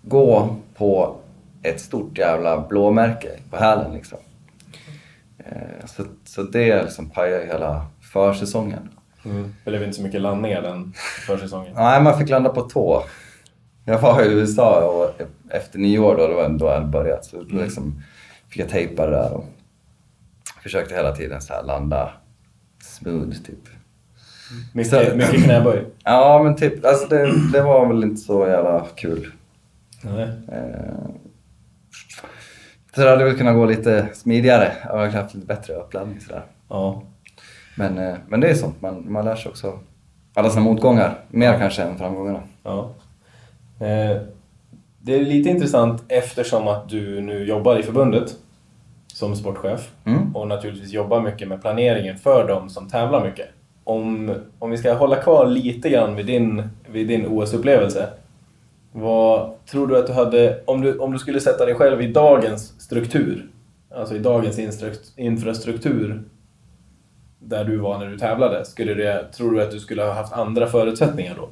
[0.02, 1.16] gå på
[1.64, 4.18] ett stort jävla blåmärke på hälen liksom.
[5.38, 8.90] Eh, så, så det liksom pajade hela försäsongen.
[9.26, 9.56] Mm.
[9.64, 10.94] Det blev inte så mycket landningar den
[11.26, 11.74] försäsongen.
[11.76, 13.04] Nej, man fick landa på tå.
[13.86, 17.26] Jag var i USA och efter nyår då, det var då jag hade börjat.
[17.26, 18.04] Så då liksom
[18.50, 19.46] fick jag tejpa det där och
[20.64, 22.12] försökte hela tiden så här landa
[22.82, 23.70] smooth typ.
[24.74, 25.86] Mycket, mycket knäböj.
[26.04, 29.32] Ja men typ, alltså det, det var väl inte så jävla kul.
[30.02, 30.30] Nej.
[30.52, 31.10] Eh,
[32.98, 34.72] så det hade väl kunnat gå lite smidigare.
[34.84, 36.42] Jag hade haft lite bättre uppladdning sådär.
[36.70, 37.02] Ja.
[37.76, 39.80] Men, eh, men det är sånt, man, man lär sig också
[40.34, 41.20] alla sina motgångar.
[41.28, 42.40] Mer kanske än framgångarna.
[42.64, 42.90] Ja.
[43.80, 44.18] Eh,
[45.00, 48.36] det är lite intressant eftersom att du nu jobbar i förbundet
[49.14, 50.36] som sportchef Mm.
[50.36, 53.48] och naturligtvis jobbar mycket med planeringen för de som tävlar mycket.
[53.84, 58.10] Om, om vi ska hålla kvar lite grann vid din, vid din OS-upplevelse.
[59.00, 62.12] Vad tror du att du hade, om du, om du skulle sätta dig själv i
[62.12, 63.50] dagens struktur,
[63.96, 64.60] alltså i dagens
[65.16, 66.24] infrastruktur
[67.40, 70.34] där du var när du tävlade, skulle det, tror du att du skulle ha haft
[70.34, 71.50] andra förutsättningar då?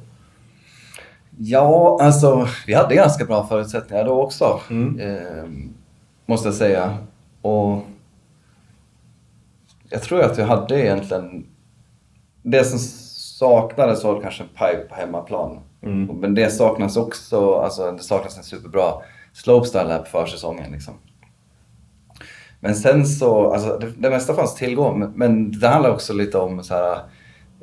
[1.38, 4.60] Ja, alltså vi hade ganska bra förutsättningar då också.
[4.70, 5.00] Mm.
[5.00, 5.44] Eh,
[6.26, 6.98] måste jag säga.
[7.42, 7.82] Och
[9.90, 11.46] jag tror att vi hade egentligen...
[12.42, 13.05] Det som
[13.38, 15.58] saknades var kanske en pipe på hemmaplan.
[15.82, 16.06] Mm.
[16.20, 18.92] Men det saknas också, alltså det saknas en superbra
[19.32, 20.94] slopestyle här på försäsongen liksom.
[22.60, 24.92] Men sen så, alltså det, det mesta fanns tillgå.
[24.92, 26.98] Men, men det handlar också lite om så här.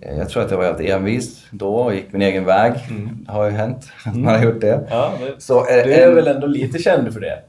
[0.02, 2.74] eh, Jag tror att jag var helt envis då och gick min egen väg.
[2.90, 3.10] Mm.
[3.26, 4.88] Det har ju hänt att man har gjort det.
[4.90, 7.40] Ja, det, Så är, du är en- väl ändå lite känd för det?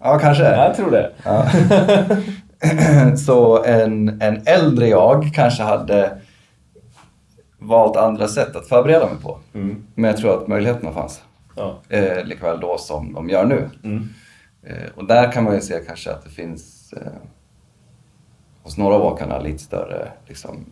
[0.00, 0.44] Ja, kanske.
[0.44, 1.10] Jag tror det.
[1.24, 1.46] Ja.
[3.16, 6.18] så en, en äldre jag kanske hade
[7.66, 9.38] valt andra sätt att förbereda mig på.
[9.54, 9.86] Mm.
[9.94, 11.22] Men jag tror att möjligheterna fanns.
[11.56, 11.78] Ja.
[11.88, 13.70] Eh, likväl då som de gör nu.
[13.84, 14.08] Mm.
[14.62, 17.12] Eh, och där kan man ju se kanske att det finns eh,
[18.62, 20.64] hos några av åkarna lite större liksom,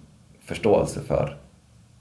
[0.44, 1.36] förståelse för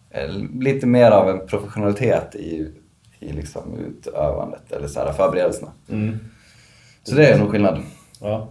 [0.10, 0.29] eh,
[0.60, 2.71] lite mer av en professionalitet i,
[3.19, 5.71] i liksom, utövandet eller så här, förberedelserna.
[5.89, 6.19] Mm.
[7.03, 7.82] Så det är nog skillnad.
[8.19, 8.49] Ja.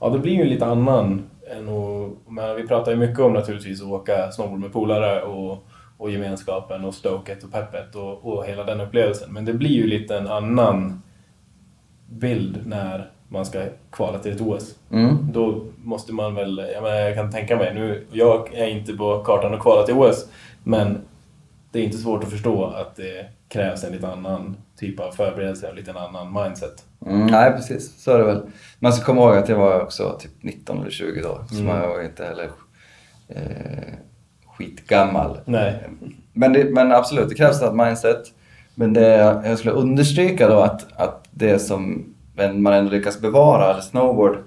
[0.00, 1.22] ja, det blir ju en lite annan
[1.52, 2.12] än att...
[2.28, 5.66] Men vi pratar ju mycket om naturligtvis att åka snowboard med polare och,
[5.98, 9.32] och gemenskapen och stoket och peppet och, och hela den upplevelsen.
[9.32, 11.02] Men det blir ju lite en annan
[12.06, 14.74] bild när man ska kvala till ett OS.
[14.90, 15.18] Mm.
[15.32, 19.22] Då måste man väl, jag, menar, jag kan tänka mig, nu, jag är inte på
[19.24, 20.28] kartan att kvala till OS,
[20.64, 20.98] men
[21.72, 25.68] det är inte svårt att förstå att det krävs en lite annan typ av förberedelse,
[25.68, 26.84] en lite annan mindset.
[27.06, 28.02] Mm, nej, precis.
[28.02, 28.42] Så är det väl.
[28.78, 31.44] Man ska komma ihåg att jag var också typ 19 eller 20 då.
[31.48, 31.66] Så Mm.
[31.66, 32.50] man var inte heller
[33.28, 33.94] eh,
[34.56, 35.38] skitgammal.
[35.44, 35.74] Nej.
[36.32, 38.22] Men, det, men absolut, det krävs ett mindset.
[38.74, 39.08] Men det,
[39.44, 42.04] jag skulle understryka då att, att det som
[42.54, 44.38] man ändå lyckas bevara, eller snowboard,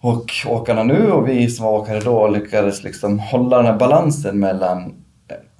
[0.00, 4.38] och åkarna nu och vi som var åkare då lyckades liksom hålla den här balansen
[4.38, 4.94] mellan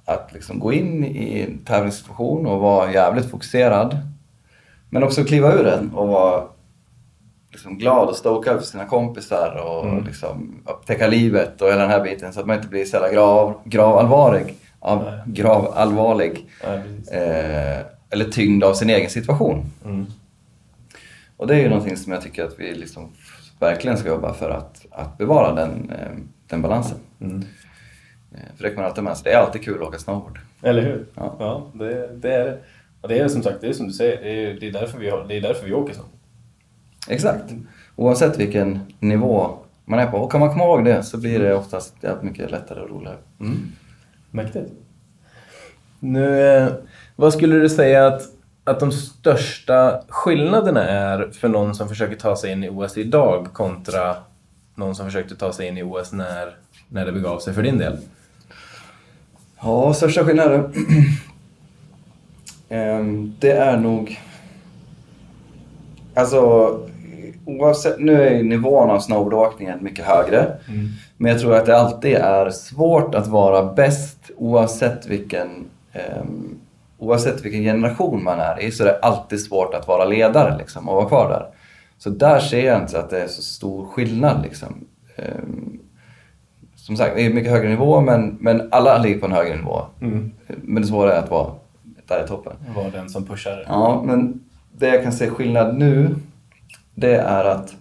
[0.05, 3.97] att liksom gå in i en tävlingssituation och vara jävligt fokuserad.
[4.89, 6.43] Men också kliva ur den och vara
[7.51, 10.03] liksom glad och stokad för sina kompisar och Mm.
[10.05, 13.11] liksom upptäcka livet och hela den här biten så att man inte blir så jävla
[13.11, 14.55] grav, gravallvarlig.
[14.79, 16.45] Av, gravallvarlig.
[17.11, 19.65] Eh, eller tyngd av sin egen situation.
[19.85, 20.05] Mm.
[21.37, 23.09] Och det är ju någonting som jag tycker att vi liksom
[23.59, 26.11] verkligen ska jobba för att, att bevara den, eh,
[26.47, 26.97] den balansen.
[27.21, 27.43] Mm.
[28.33, 29.23] Eh, För det man alltid med sig.
[29.23, 30.39] Det är alltid kul att åka snowboard.
[30.61, 31.05] Eller hur?
[31.15, 31.35] Ja.
[31.39, 32.57] Ja, det, det är det.
[33.01, 34.99] Och det är som sagt, det är som du säger, det är, det är, därför,
[34.99, 36.01] vi har, det är därför vi åker så.
[37.09, 37.43] Exakt.
[37.95, 40.17] Oavsett vilken nivå man är på.
[40.17, 43.17] Och kan man komma ihåg det så blir det oftast mycket lättare och roligare.
[44.31, 44.71] Mäktigt.
[45.99, 46.67] Nu, eh,
[47.15, 48.21] vad skulle du säga att,
[48.63, 53.47] att de största skillnaderna är för någon som försöker ta sig in i OS idag
[53.53, 54.15] kontra
[54.75, 56.55] någon som försökte ta sig in i OS när,
[56.89, 57.97] när det begav sig för din del?
[59.63, 60.73] Ja, största skillnaden?
[62.69, 64.19] Ehm, det är nog...
[66.13, 66.39] Alltså,
[67.45, 67.99] oavsett...
[67.99, 70.57] Nu är nivån av snowboardåkningen mycket högre.
[71.17, 75.49] Men jag tror att det alltid är svårt att vara bäst oavsett vilken,
[75.93, 76.57] ehm,
[76.97, 78.71] oavsett vilken generation man är i.
[78.71, 81.47] Så det är alltid svårt att vara ledare liksom, och vara kvar där.
[81.97, 84.43] Så där ser jag inte att det är så stor skillnad.
[84.43, 84.85] Liksom.
[85.15, 85.79] Ehm,
[86.83, 89.85] som sagt, det är mycket högre nivå men, men alla ligger på en högre nivå.
[90.01, 90.31] Mm.
[90.47, 91.53] Men det svåra är att vara
[92.07, 92.53] där i toppen.
[92.75, 93.65] Var den som pushade.
[93.67, 96.15] Ja, men det jag kan se skillnad nu,
[96.95, 97.75] det är att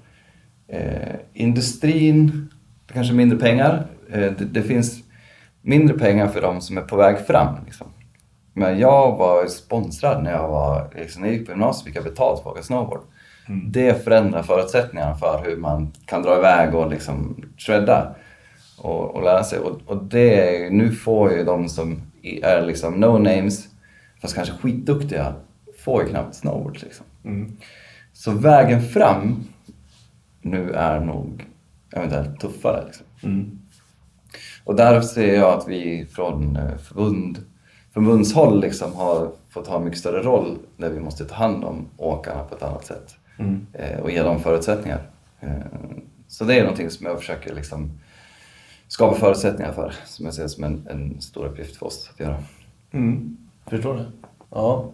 [0.68, 2.50] eh, industrin,
[2.86, 3.86] det kanske är mindre pengar.
[4.12, 4.98] Eh, det, det finns
[5.62, 7.54] mindre pengar för de som är på väg fram.
[7.64, 7.86] Liksom.
[8.52, 12.04] Men jag var sponsrad när jag, var, liksom, när jag gick på gymnasiet fick jag
[12.04, 13.00] betalt för att åka snowboard.
[13.66, 18.14] Det förändrar förutsättningarna för hur man kan dra iväg och liksom shredda
[18.78, 19.58] och, och lära sig.
[19.58, 23.68] Och, och det, nu får ju de som är liksom no names,
[24.20, 25.34] fast kanske skitduktiga,
[25.78, 27.06] får ju knappt snowboard liksom.
[27.24, 27.56] Mm.
[28.12, 29.44] Så vägen fram
[30.40, 31.46] nu är nog
[31.92, 32.84] eventuellt tuffare.
[32.86, 33.06] Liksom.
[33.22, 33.58] Mm.
[34.64, 37.38] Och där ser jag att vi från eh, förbund,
[37.94, 41.86] förbundshåll liksom har fått ha en mycket större roll där vi måste ta hand om
[41.96, 43.66] åkarna på ett annat sätt Mm.
[43.72, 45.10] eh, och ge dem förutsättningar.
[45.40, 45.50] Eh,
[46.28, 47.90] Så det är någonting som jag försöker liksom
[48.92, 52.36] skapa förutsättningar för, som jag ser som en, en stor uppgift för oss att göra.
[52.92, 53.36] Mm.
[53.66, 54.04] Förstår det.
[54.50, 54.90] Ja.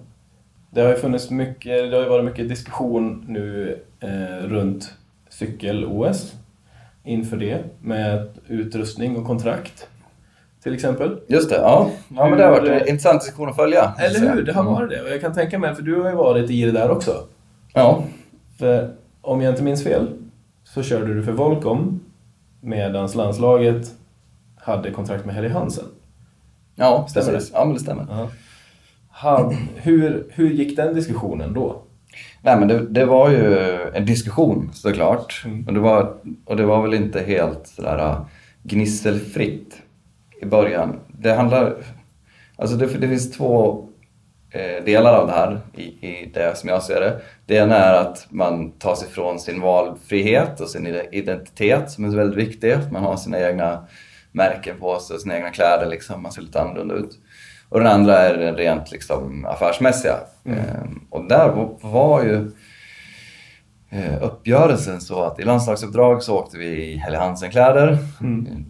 [0.71, 4.95] Det har ju funnits mycket, det har ju varit mycket diskussion nu eh, runt
[5.29, 6.35] cykel-OS
[7.05, 9.89] inför det med utrustning och kontrakt
[10.63, 11.21] till exempel.
[11.27, 11.91] Just det, ja.
[12.09, 13.95] ja men det har varit en intressant diskussion att följa.
[13.99, 14.43] Eller hur?
[14.43, 15.03] Det har varit det.
[15.03, 17.27] Och jag kan tänka mig, för du har ju varit i det där också.
[17.73, 18.05] Ja,
[18.59, 20.09] För om jag inte minns fel
[20.65, 22.01] så körde du för Volcom
[22.61, 23.93] medan landslaget
[24.57, 25.85] hade kontrakt med Helly Hansen.
[26.75, 27.51] ja Stämmer precis.
[27.55, 28.29] Ja, men det stämmer.
[29.11, 31.83] Han, hur, hur gick den diskussionen då?
[32.43, 33.59] Nej men det, det var ju
[33.95, 35.43] en diskussion såklart.
[35.45, 35.67] Mm.
[35.67, 38.21] Och, det var, och det var väl inte helt sådär äh,
[38.63, 39.83] gnisselfritt
[40.43, 41.01] i början.
[41.09, 41.77] Det handlar...
[42.57, 43.88] Alltså det, det finns två
[44.85, 47.21] delar av det här i, i det som jag ser det.
[47.47, 52.05] Det ena är att man tar sig från sin valfrihet och sin ide- identitet som
[52.05, 52.77] är väldigt viktig.
[52.93, 53.87] Man har sina egna
[54.33, 56.23] märken på sig och sina egna kläder liksom.
[56.23, 57.11] Man ser lite annorlunda ut.
[57.69, 60.17] Och den andra är den rent liksom affärsmässiga.
[60.45, 62.51] Ehm, och där var- var ju
[63.91, 67.99] eh, uppgörelsen så att i landslagsuppdrag så åkte vi i Helly Hansen-kläder.
[68.21, 68.65] Mm.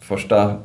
[0.00, 0.56] Första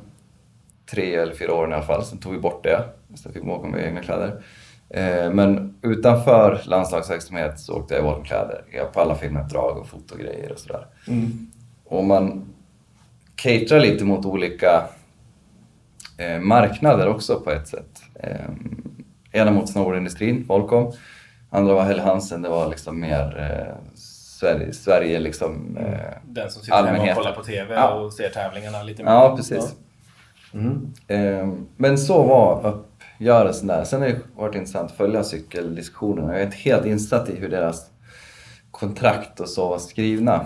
[0.91, 2.83] tre eller fyra åren i alla fall, sen tog vi bort det.
[3.15, 4.43] Så fick vi åka med egna kläder.
[4.89, 10.51] Eh, men utanför landslagsverksamhet så åkte jag i Volvo-kläder ja, på alla filmuppdrag och fotogrejer
[10.51, 10.87] och sådär.
[11.07, 11.47] Mm.
[11.85, 12.45] Och man
[13.35, 14.83] caterar lite mot olika
[16.17, 18.01] eh, marknader också på ett sätt.
[18.19, 18.45] Eh,
[19.41, 20.91] ena mot snowboardindustrin, Volcom.
[21.49, 25.77] Andra var Helly Hansen, det var liksom mer Sverige, Sverige liksom.
[25.77, 27.23] Eh, Den som sitter hemma och Allmänheten.
[27.23, 27.89] kollar på TV Ja.
[27.93, 29.11] och ser tävlingarna lite mer.
[29.11, 29.75] ja, precis.
[30.53, 31.65] Mm.
[31.77, 32.61] Men så var
[33.15, 33.83] uppgörelsen där.
[33.83, 36.31] Sen har det varit intressant att följa cykeldiskussionerna.
[36.31, 37.89] Jag är inte helt insatt i hur deras
[38.71, 40.45] kontrakt och så var skrivna.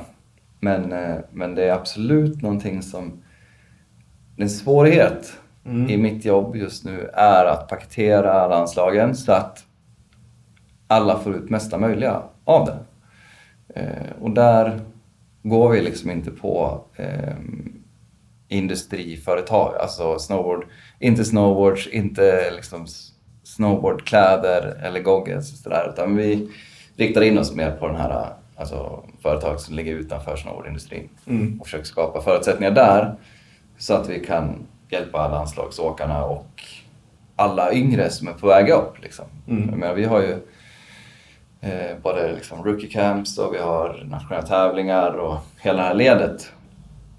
[0.60, 3.24] Men, eh, men det är absolut någonting som...
[4.40, 5.38] En svårighet
[5.68, 5.90] Mm.
[5.90, 9.66] i mitt jobb just nu är att paketera landslagen så att
[10.88, 12.78] alla får ut mesta möjliga av det.
[13.82, 14.80] Eh, och där
[15.44, 17.36] går vi liksom inte på eh,
[18.48, 20.66] industriföretag, alltså snowboard,
[21.00, 22.88] inte snowboards, inte liksom
[23.44, 26.50] snowboardkläder eller goggles och sådär, utan vi
[26.96, 28.26] riktar in oss mer på den här
[28.56, 31.60] alltså, företag som ligger utanför snowboardindustrin Mm.
[31.60, 33.16] och försöker skapa förutsättningar där
[33.78, 36.64] så att vi kan hjälpa landslagsåkarna och
[37.36, 39.02] alla yngre som är på väg upp.
[39.04, 39.26] Liksom.
[39.48, 39.70] Mm.
[39.70, 40.32] Jag menar, vi har ju
[41.62, 46.52] eh, både liksom rookie camps och vi har nationella tävlingar och hela det här ledet.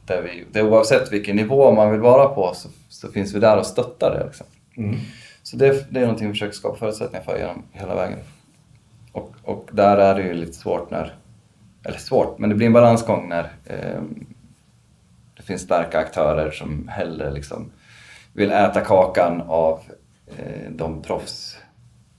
[0.09, 3.59] Där vi, där oavsett vilken nivå man vill vara på så, så finns vi där
[3.59, 4.27] och stöttar det.
[4.27, 4.47] Liksom.
[4.77, 4.97] Mm.
[5.43, 8.19] Så det, det är någonting vi försöker skapa förutsättningar för genom hela vägen.
[9.13, 11.15] Och, och där är det ju lite svårt när,
[11.85, 14.03] eller svårt, men det blir en balansgång när eh,
[15.37, 17.71] det finns starka aktörer som hellre liksom
[18.33, 19.81] vill äta kakan av
[20.27, 21.59] eh, de proffs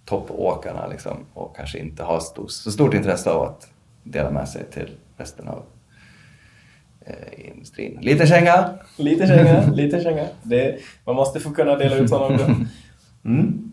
[0.06, 3.68] toppåkarna liksom, och kanske inte har stor, så stort intresse av att
[4.04, 5.64] dela med sig till resten av
[7.38, 8.00] industrin.
[8.02, 8.70] Lite känga!
[8.98, 10.26] Lite känga, lite känga.
[10.44, 12.56] Det, man måste få kunna dela ut sådana också.
[13.26, 13.72] Mm.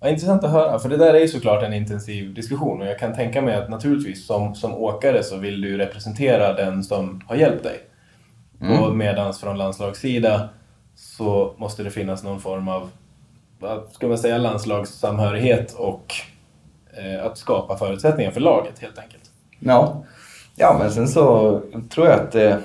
[0.00, 2.98] Ja, intressant att höra, för det där är ju såklart en intensiv diskussion och jag
[2.98, 7.36] kan tänka mig att naturligtvis som, som åkare så vill du representera den som har
[7.36, 7.80] hjälpt dig.
[8.60, 8.82] Mm.
[8.82, 10.48] Och medans från landslagssida
[10.94, 12.90] så måste det finnas någon form av,
[13.58, 16.14] vad ska man säga, landslagssamhörighet och
[16.92, 19.30] eh, att skapa förutsättningar för laget helt enkelt.
[19.58, 20.04] Ja.
[20.56, 22.58] Ja, men sen så tror jag att det,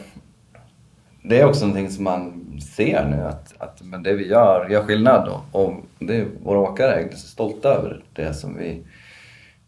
[1.24, 2.44] det är också någonting som man
[2.76, 6.94] ser nu att, att men det vi gör gör skillnad och, och det, våra åkare
[6.94, 8.84] är så stolta över det som, vi,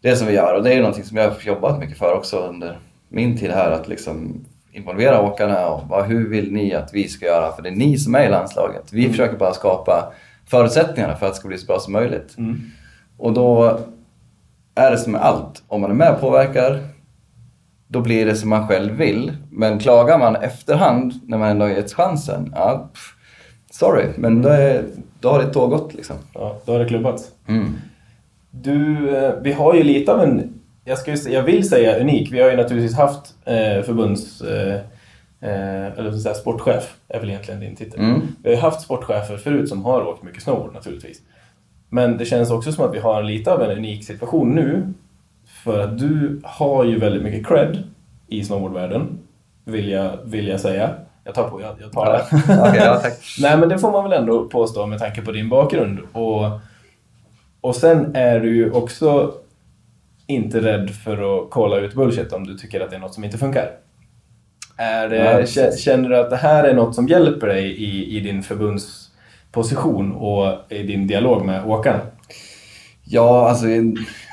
[0.00, 2.38] det som vi gör och det är någonting som jag har jobbat mycket för också
[2.38, 7.08] under min tid här att liksom involvera åkarna och vad, hur vill ni att vi
[7.08, 8.92] ska göra för det är ni som är i landslaget.
[8.92, 10.12] Vi försöker bara skapa
[10.46, 12.38] förutsättningarna för att det ska bli så bra som möjligt.
[12.38, 12.60] Mm.
[13.18, 13.80] Och då
[14.74, 15.62] är det som med allt.
[15.68, 16.80] Om man är med och påverkar,
[17.92, 19.32] då blir det som man själv vill.
[19.50, 23.14] Men klagar man efterhand, när man ändå har getts chansen, ja, pff,
[23.70, 24.84] sorry, men då, är,
[25.20, 26.16] då har det tåg gått liksom.
[26.34, 27.30] Ja, då har det klubbats.
[27.48, 27.72] Mm.
[28.50, 32.32] Du, eh, vi har ju lite av en, jag, ska, ju jag vill säga unik,
[32.32, 34.74] vi har ju naturligtvis haft eh, förbunds, eh,
[35.40, 38.00] eh, eller så säga, sportchef, är väl egentligen din titel.
[38.00, 38.20] Mm.
[38.42, 41.20] Vi har ju haft sportchefer förut som har åkt mycket snowboard naturligtvis.
[41.88, 44.92] Men det känns också som att vi har lite av en unik situation nu.
[45.64, 47.82] För att du har ju väldigt mycket cred
[48.28, 49.18] i snowboardvärlden,
[49.64, 50.90] vill jag, vill jag säga.
[51.24, 52.24] Jag tar på, jag, jag tar det.
[52.68, 53.18] Okej, ja, tack.
[53.40, 55.98] Nej, men det får man väl ändå påstå med tanke på din bakgrund.
[56.12, 56.44] Och,
[57.60, 59.34] och sen är du ju också
[60.26, 63.24] inte rädd för att kolla ut bullshit om du tycker att det är något som
[63.24, 63.70] inte funkar.
[64.76, 68.20] Är det, Ja, känner du att det här är något som hjälper dig i, i
[68.20, 72.00] din förbundsposition och i din dialog med åkarna?
[73.04, 73.66] Ja, alltså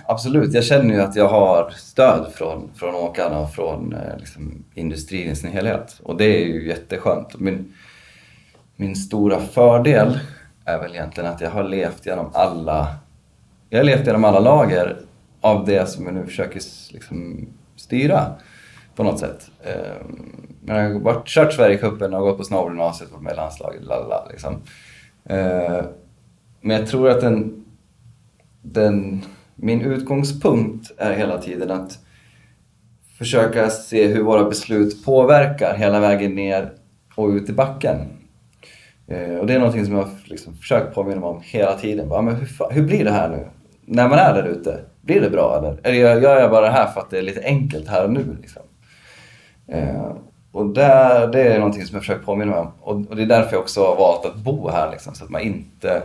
[0.08, 0.54] absolut.
[0.54, 5.32] Jag känner ju att jag har stöd från, från åkarna och från eh, liksom, industrin
[5.32, 6.00] i sin helhet.
[6.04, 7.40] Och det är ju jätteskönt.
[7.40, 7.74] Min,
[8.76, 10.20] min stora fördel
[10.66, 12.96] är väl egentligen att jag har levt genom alla,
[13.70, 14.98] jag har levt genom alla lager
[15.42, 16.62] av det som jag nu försöker
[16.94, 18.32] liksom, styra
[18.96, 19.52] på något sätt.
[19.64, 20.06] Eh,
[20.62, 24.28] men jag har varit, kört Sverigecupen och gått på snowboardgymnasiet, varit med i landslaget, lalala,
[24.30, 24.54] liksom.
[25.26, 25.82] Eh,
[26.62, 27.66] men jag tror att den,
[28.62, 29.22] den,
[29.60, 32.00] min utgångspunkt är hela tiden att
[33.18, 36.72] försöka se hur våra beslut påverkar hela vägen ner
[37.16, 37.98] och ut i backen.
[39.08, 42.10] Eh, och det är någonting som jag har liksom försökt påminna mig om hela tiden.
[42.10, 43.48] Bara, men hur, hur blir det här nu?
[43.86, 45.78] När man är där ute, blir det bra eller?
[45.84, 48.38] Eller gör jag bara det här för att det är lite enkelt här och nu?
[48.42, 48.62] Liksom?
[49.68, 50.12] Eh,
[50.52, 52.72] och där, det är någonting som jag försöker påminna mig om.
[52.82, 55.30] Och, och det är därför jag också har valt att bo här, liksom, så att
[55.30, 56.04] man inte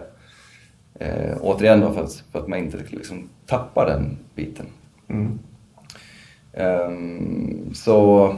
[1.03, 4.67] Eh, återigen då för att, för att man inte liksom tappar den biten.
[5.09, 5.39] Mm.
[6.53, 8.35] Ehm, så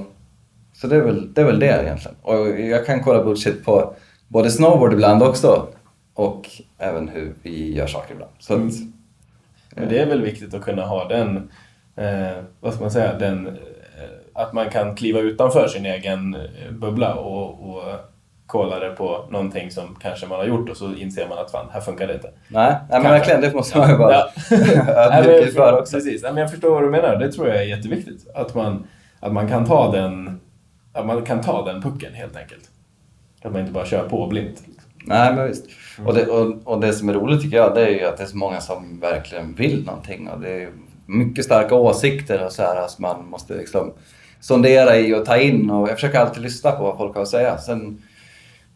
[0.72, 2.16] så det, är väl, det är väl det egentligen.
[2.22, 3.94] Och jag kan kolla bullshit på
[4.28, 5.68] både snowboard ibland också
[6.14, 8.32] och även hur vi gör saker ibland.
[8.38, 8.92] Så att, Mm.
[9.76, 11.50] Men det är väl viktigt att kunna ha den,
[11.96, 13.52] eh, vad ska man säga, den, eh,
[14.32, 17.82] att man kan kliva utanför sin egen eh, bubbla och, och
[18.54, 21.66] kolla det på någonting som kanske man har gjort och så inser man att fan,
[21.72, 22.30] här funkar det inte.
[22.48, 24.30] nej, nej men verkligen, det måste man ju bara Ja.
[25.26, 25.96] Jag, inför också.
[25.96, 27.16] Precis, Nej, men jag förstår vad du menar.
[27.16, 28.26] Det tror jag är jätteviktigt.
[28.34, 28.86] Att man,
[29.20, 30.40] att man kan ta den
[30.92, 32.70] att man kan ta den pucken helt enkelt.
[33.42, 34.62] Att man inte bara kör på blint.
[35.04, 35.64] Nej, men visst.
[36.06, 38.22] Och, det, och, och det som är roligt tycker jag, det är ju att det
[38.22, 40.28] är så många som verkligen vill någonting.
[40.28, 40.68] Och det är
[41.06, 43.92] mycket starka åsikter och så här som man måste liksom
[44.40, 45.70] sondera i och ta in.
[45.70, 47.58] Och jag försöker alltid lyssna på vad folk har att säga.
[47.58, 48.02] Sen,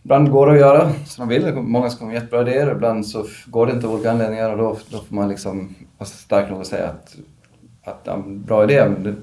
[0.09, 1.55] ibland går det att göra som de vill.
[1.55, 2.73] Många som kommer med jättebra idéer.
[2.73, 6.07] Ibland så går det inte av olika anledningar och då, då får man liksom vara
[6.07, 7.17] stark nog att säga att,
[7.85, 9.15] att ja, bra idé, men det,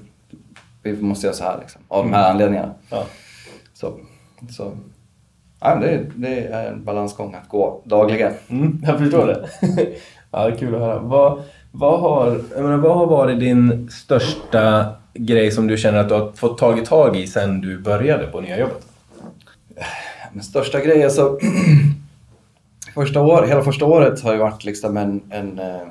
[0.82, 2.74] vi måste göra så här liksom, av de här anledningarna.
[2.90, 3.04] Ja.
[3.74, 3.92] Så,
[4.50, 4.72] så
[5.60, 8.32] ja, det, det är en balansgång att gå dagligen.
[8.48, 9.48] Mm, jag förstår det.
[10.30, 10.98] ja, kul att höra.
[10.98, 16.08] Vad, vad, har, jag menar, vad har varit din största grej som du känner att
[16.08, 18.86] du har fått tagit tag i sen du började på nya jobbet?
[20.36, 21.38] Min största grejen alltså,
[22.94, 25.86] första år, hela första året har ju varit liksom en, en eh,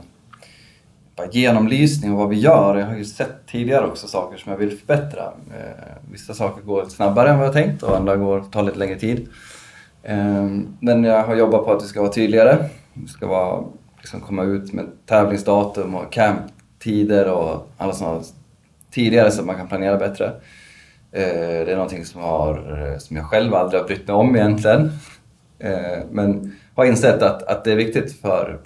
[1.16, 2.76] bara genomlysning av vad vi gör.
[2.76, 5.24] Jag har ju sett tidigare också saker som jag vill förbättra.
[5.24, 9.00] Eh, vissa saker går snabbare än vad jag tänkt och andra går, tar lite längre
[9.00, 9.28] tid.
[10.04, 12.70] Ehm, men jag har jobbat på att det ska vara tydligare.
[12.94, 13.64] Det ska vara,
[13.98, 18.24] liksom komma ut med tävlingsdatum och camptider och alla sådana
[18.92, 20.32] tidigare så att man kan planera bättre.
[21.12, 24.36] Eh, Det är någonting som, har, eh, som jag själv aldrig har brytt mig om
[24.36, 24.92] egentligen.
[25.60, 28.60] Eh, Men har insett att, att det är viktigt för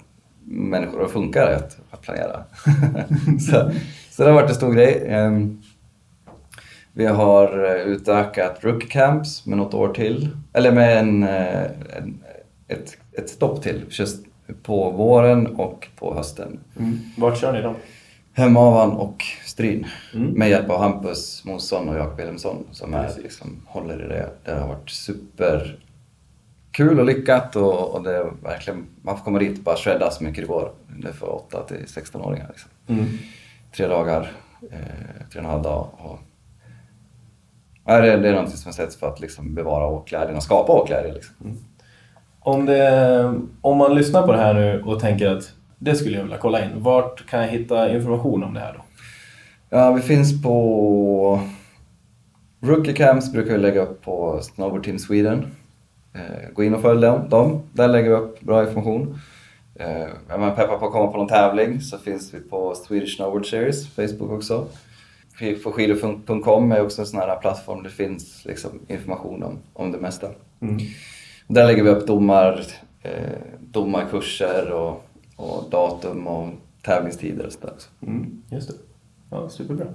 [0.44, 2.44] människor att funka att, att planera.
[3.50, 3.70] så,
[4.10, 5.04] så det har varit en stor grej.
[5.08, 5.62] Ehm,
[6.92, 10.28] Vi har utökat rookie camps med något år till.
[10.52, 12.18] Eller med en, en,
[12.68, 13.84] ett, ett stopp till.
[13.90, 14.24] Just
[14.62, 16.60] på våren och på hösten.
[16.78, 16.98] Mm.
[17.16, 17.74] Vart kör ni då?
[18.32, 19.24] Hemavan och
[19.60, 19.86] Stryn.
[20.14, 20.30] Mm.
[20.30, 23.22] Med hjälp av Hampus Mosson och Jakob Wilhelmsson som är, Precis.
[23.22, 24.28] liksom, håller i det.
[24.44, 25.78] Det har varit super
[26.70, 30.10] kul och lyckat och, och det är verkligen, man får komma dit och bara shredda
[30.10, 30.72] så mycket det går.
[31.02, 32.46] Det är för 8 till 16-åringar.
[32.48, 32.70] Liksom.
[32.86, 33.06] Mm.
[33.76, 34.32] Tre dagar,
[34.62, 34.78] eh,
[35.32, 35.88] tre och en halv dag.
[35.98, 36.18] Och,
[37.84, 41.12] ja, det, det är någonting som sett för att liksom bevara åkglädjen och skapa åkglädje.
[41.12, 41.34] Liksom.
[42.40, 46.22] Om, det, om man lyssnar på det här nu och tänker att det skulle jag
[46.22, 46.70] vilja kolla in.
[46.74, 48.80] Vart kan jag hitta information om det här då?
[49.72, 51.40] Ja, vi finns på
[52.60, 55.46] Rookie Camps brukar vi lägga upp på Snowboard Team Sweden.
[56.14, 57.00] Eh, gå in och följ
[57.30, 57.62] dem.
[57.72, 59.20] Där lägger vi upp bra information.
[59.74, 63.16] Eh, är man peppar på att komma på någon tävling så finns vi på Swedish
[63.16, 64.66] Snowboard Series, Facebook också.
[65.64, 69.92] På skidor.com är också en sån här plattform där det finns liksom information om, om
[69.92, 70.28] det mesta.
[70.60, 70.78] Mm.
[71.46, 72.66] Där lägger vi upp domar,
[73.02, 73.12] eh,
[73.60, 75.04] domarkurser och,
[75.36, 76.48] och datum och
[76.82, 77.74] tävlingstider och sådär.
[78.02, 78.42] Mm.
[78.50, 78.89] Just det.
[79.30, 79.86] Ja, superbra.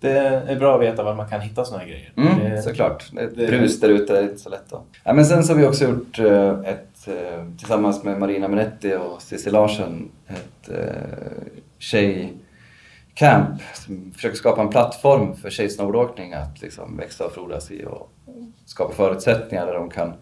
[0.00, 2.12] Det är bra att veta var man kan hitta såna här grejer.
[2.16, 3.10] Mm, Det- såklart.
[3.12, 4.82] Det är ett det- brus där ute, det är inte så lätt då.
[5.04, 8.94] Ja, men sen så har vi också gjort eh, ett, eh, tillsammans med Marina Minetti
[8.94, 11.44] och Cissi Larsson, ett eh,
[11.78, 12.32] tjejcamp
[13.14, 18.10] camp som försöker skapa en plattform för tjejsnowboardåkning att liksom växa och frodas i och
[18.66, 20.12] skapa förutsättningar där de kan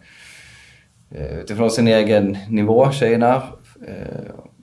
[1.41, 3.43] utifrån sin egen nivå, tjejerna,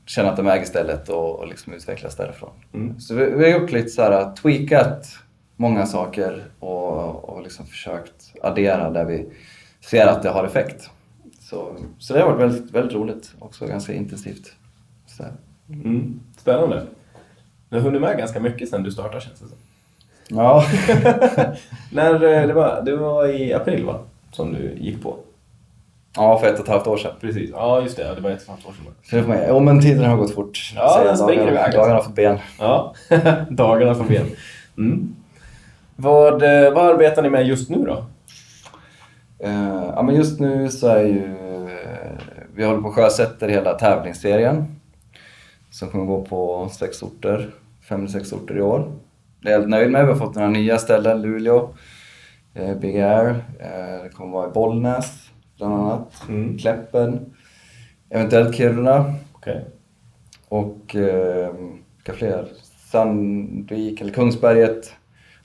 [0.06, 2.52] känna att de äger stället och, och liksom utvecklas därifrån.
[2.74, 3.00] Mm.
[3.00, 5.08] Så vi, vi har gjort lite så här, tweakat
[5.56, 9.30] många saker och, och liksom försökt addera där vi
[9.82, 10.90] ser att det har effekt.
[11.40, 13.32] Så, så det har varit väldigt, väldigt roligt.
[13.40, 14.54] Också ganska intensivt.
[15.08, 15.24] Så.
[15.70, 16.20] Mm.
[16.38, 16.86] Spännande.
[17.70, 19.58] Du har hunnit med ganska mycket sen du startade känns det som.
[20.28, 20.66] Ja,
[21.92, 24.00] När, eh, det, var, det var i april va?
[24.32, 25.18] Som du gick på?
[26.16, 27.12] Ja, för ett och ett halvt år sedan.
[27.22, 27.50] Precis.
[27.54, 28.16] Ja, just det.
[28.16, 28.94] Det var ett och ett halvt år sedan.
[29.04, 30.72] Så det får man- Jo, men tiden har gått fort.
[30.76, 31.80] Ja, den springer iväg, alltså.
[31.80, 32.38] Dagarna fått ben.
[32.60, 32.94] Ja,
[33.50, 34.26] dagarna på ben.
[34.78, 35.16] Mm.
[35.96, 38.06] Vad, eh, vad arbetar ni med just nu då?
[39.40, 41.26] Eh, ja, men just nu så är ju...
[41.26, 42.12] eh,
[42.56, 44.76] vi håller på och sjösätter hela tävlingsserien.
[45.72, 47.50] Som kommer gå på sex orter,
[47.90, 48.92] fem eller sex orter i år.
[49.42, 50.06] Det är jag helt nöjd med.
[50.06, 51.70] Vi har fått några nya ställen, Luleå,
[52.54, 53.30] eh, Big Air.
[53.60, 56.24] Eh, det kommer vara i Bollnäs bland annat.
[56.30, 56.58] Mm.
[56.58, 57.34] Kläppen,
[58.10, 59.14] eventuellt Kiruna.
[59.34, 59.66] Okej.
[60.48, 61.54] Och eh,
[61.98, 62.48] vilka fler?
[62.92, 64.94] Sandvik eller Kungsberget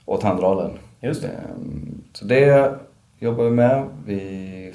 [0.05, 0.71] och Tandalen.
[1.01, 1.27] Just det.
[1.27, 2.73] Ehm, Så det
[3.19, 3.85] jobbar vi med.
[4.05, 4.73] Vi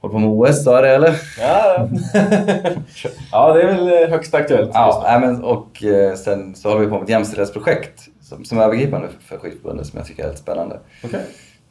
[0.00, 1.14] håller på med OS, sa jag det eller?
[1.40, 1.88] Ja,
[3.32, 4.70] ja, det är väl eh, högst aktuellt.
[4.74, 8.62] Ja, men, och eh, sen så håller vi på med ett jämställdhetsprojekt som, som är
[8.62, 10.80] övergripande för, för Skidförbundet som jag tycker är helt spännande.
[11.04, 11.24] Okej.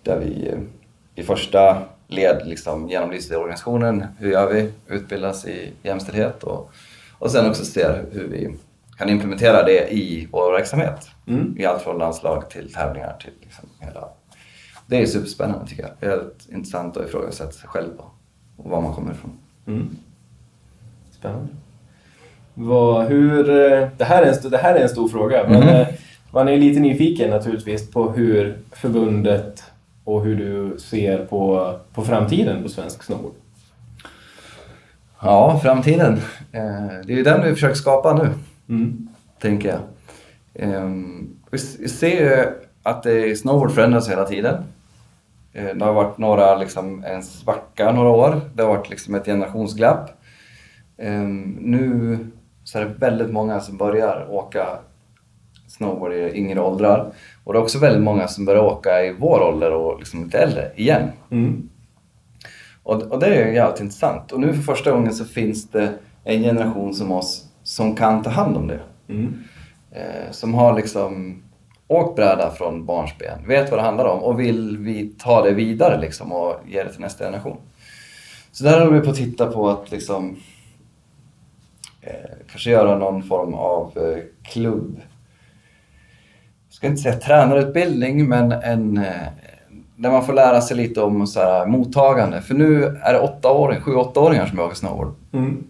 [0.04, 0.60] Där vi eh,
[1.16, 4.06] i första led liksom genomlyser organisationen.
[4.20, 4.72] Hur gör vi?
[4.88, 6.72] Utbildas i jämställdhet och,
[7.20, 8.56] och sen också ser hur vi
[8.98, 11.10] kan implementera det i vår verksamhet.
[11.28, 11.56] Mm.
[11.60, 14.08] I allt från landslag till tävlingar till liksom hela...
[14.88, 15.92] Det är superspännande tycker jag.
[16.00, 18.14] Det är helt intressant att ifrågasätta sig själv och,
[18.58, 19.32] och var man kommer ifrån.
[19.68, 19.90] Mm.
[21.12, 21.48] Spännande.
[22.54, 25.70] Vad, hur, eh, det, här är en, det här är en stor fråga, men Mhm.
[25.70, 25.88] eh,
[26.32, 29.64] man är lite nyfiken naturligtvis på hur förbundet
[30.06, 33.34] och hur du ser på, på framtiden på svensk snowboard.
[35.22, 36.14] Ja, framtiden.
[36.52, 38.30] Eh, det är ju den vi försöker skapa nu.
[38.70, 39.08] Mm.
[39.40, 39.80] tänker jag.
[40.54, 41.58] Ehm, vi
[41.90, 42.46] ser ju
[42.84, 43.06] att
[43.38, 44.64] snowboard förändras hela tiden.
[45.54, 48.42] Eh, det har varit några, liksom, en svacka några år.
[48.54, 50.10] Det har varit liksom ett generationsglapp.
[50.98, 52.18] Ehm, nu
[52.64, 54.68] så är det väldigt många som börjar åka
[55.78, 57.12] snowboard i yngre åldrar.
[57.44, 60.40] Och det är också väldigt många som börjar åka i vår ålder och liksom lite
[60.40, 61.12] äldre igen.
[61.32, 61.70] Mm.
[62.84, 64.32] Och, och det är ju jävligt intressant.
[64.32, 68.30] Och nu för första gången så finns det en generation som oss som kan ta
[68.30, 68.80] hand om det.
[69.10, 69.44] Mm.
[69.92, 71.42] Eh, som har liksom
[71.88, 76.02] åkt bräda från barnsben, vet vad det handlar om och vill vi ta det vidare
[76.02, 77.58] liksom och ge det till nästa generation.
[78.52, 80.38] Så där håller vi på att titta på att liksom
[82.02, 82.14] eh,
[82.52, 85.02] kanske göra någon form av eh, klubb.
[86.76, 89.04] Ska inte säga tränarutbildning, men en eh,
[89.96, 92.42] där man får lära sig lite om så här, mottagande.
[92.42, 95.14] För nu är det åttaåring, sju åttaåringar som åker snowboard.
[95.34, 95.64] Mm.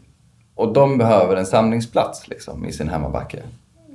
[0.56, 3.38] Och de behöver en samlingsplats liksom, i sin hemmabacke.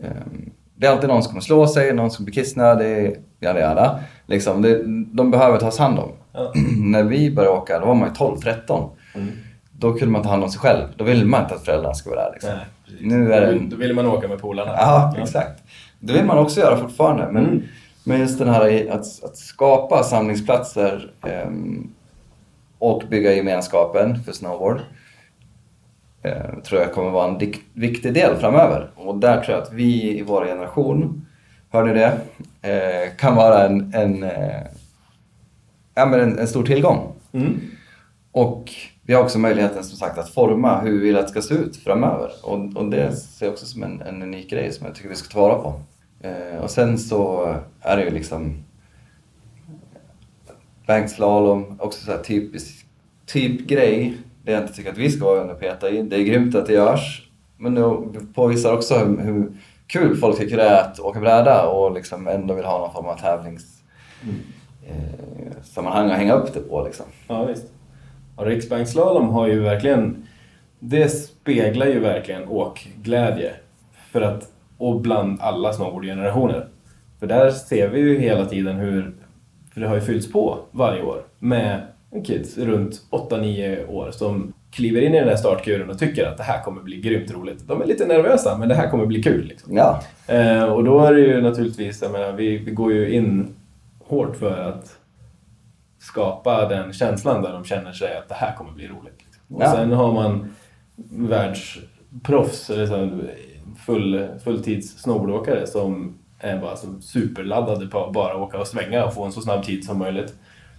[0.05, 3.99] Ehm, Det är alltid någon som kommer slå sig, någon som blir kissnödig, jada jada.
[4.27, 4.83] Liksom, det,
[5.17, 6.09] de behöver tas hand om.
[6.33, 6.53] Ja.
[6.79, 8.89] När vi började åka, då var man ju 12-13.
[9.15, 9.29] Mm.
[9.73, 10.85] Då kunde man ta hand om sig själv.
[10.97, 12.33] Då ville man inte att föräldrarna skulle vara där.
[12.33, 12.51] Liksom.
[12.51, 12.67] Nej.
[13.01, 14.73] Nu är det Då vill- Då vill man åka med polarna.
[14.77, 15.63] Ja, exakt.
[16.01, 17.29] Det vill man också göra fortfarande.
[17.33, 17.63] Men, Mm.
[18.05, 21.91] men just den här att, att skapa samlingsplatser ehm,
[22.79, 24.81] och bygga gemenskapen för snowboard
[26.23, 28.91] eh, tror jag kommer vara en viktig del framöver.
[28.97, 31.27] Och där tror jag att vi i vår generation,
[31.71, 32.19] hör ni det,
[32.63, 34.63] eh, kan vara en, en, eh,
[35.95, 37.13] ja, men en, en stor tillgång.
[37.33, 37.61] Mm.
[38.33, 38.71] Och
[39.03, 41.55] vi har också möjligheten som sagt att forma hur vi vill att det ska se
[41.55, 42.31] ut framöver.
[42.43, 45.15] Och, och det ser jag också som en, en unik grej som jag tycker vi
[45.15, 45.81] ska ta vara på.
[46.21, 48.65] Eh, och sen så är det ju liksom
[50.87, 52.87] bankslalom, också så här typisk
[53.27, 54.17] typ grej.
[54.45, 56.03] Det jag inte tycker att vi ska vara och peta i.
[56.03, 57.29] Det är grymt att det görs.
[57.57, 59.53] Men det påvisar också hur, hur
[59.87, 63.07] kul folk tycker det är att åka bräda och liksom ändå vill ha någon form
[63.07, 63.83] av tävlings
[64.89, 67.07] eh, sammanhang att hänga upp det på liksom.
[67.29, 67.67] Ja, visst.
[68.37, 70.27] Och Riksbanksslalom har ju verkligen...
[70.79, 73.53] Det speglar ju verkligen åkglädje.
[74.13, 74.50] För att,
[74.81, 76.69] och bland alla snowboardgenerationer.
[77.21, 79.13] För där ser vi ju hela tiden hur...
[79.75, 81.81] För det har ju fyllts på varje år med
[82.27, 86.43] kids runt 8-9 år som kliver in i den där startkuren och tycker att det
[86.43, 87.69] här kommer bli grymt roligt.
[87.69, 89.45] De är lite nervösa, men det här kommer bli kul.
[89.45, 89.77] Liksom.
[89.77, 93.55] Ja, Eh, och då är det ju naturligtvis, jag menar, vi, vi går ju in
[94.07, 94.99] hårt för att
[95.99, 99.19] skapa den känslan där de känner sig att det här kommer bli roligt.
[99.25, 99.57] Liksom.
[99.57, 99.73] Och Ja.
[99.73, 100.51] sen har man
[101.11, 103.11] världsproffs, så,
[103.87, 109.15] full, fulltids snowboardåkare som är bara så superladdade på att bara åka och svänga och
[109.15, 110.35] få en så snabb tid som möjligt.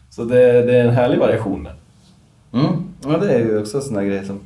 [0.09, 1.67] Så det, det är en härlig variation.
[2.53, 2.65] Mm.
[3.03, 4.39] Ja, det är ju också en sån där grej som...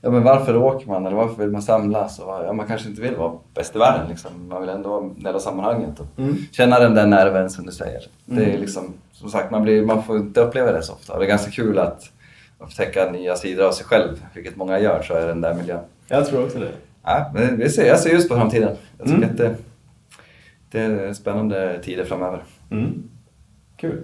[0.00, 2.18] Ja, men varför åker man eller varför vill man samlas?
[2.18, 4.48] Och, ja, man kanske inte vill vara bäst i världen liksom.
[4.48, 6.36] Man vill ändå vara en del av sammanhanget och Mm.
[6.52, 8.00] känna den där nerven som du säger.
[8.24, 11.12] Det är liksom, som sagt, man, blir, man får inte uppleva det så ofta.
[11.12, 12.10] Och det är ganska kul att
[12.58, 15.80] upptäcka nya sidor av sig själv, vilket många gör, så är den där miljön.
[16.08, 16.72] Jag tror också det.
[17.04, 18.76] Ja, men vi ser, jag ser just på framtiden.
[18.98, 19.30] Jag tycker Mm.
[19.30, 19.56] att det,
[20.70, 22.42] det är spännande tider framöver.
[22.70, 23.02] Mm.
[23.76, 24.02] Kul.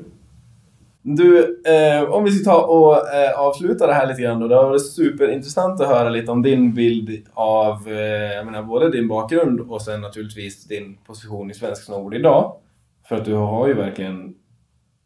[1.02, 4.48] Du, eh, om vi ska ta och eh, avsluta det här lite grann då.
[4.48, 8.90] Det har varit superintressant att höra lite om din bild av eh, jag menar, både
[8.90, 12.56] din bakgrund och sen naturligtvis din position i svensk snowboard idag.
[13.08, 14.34] För att du har ju verkligen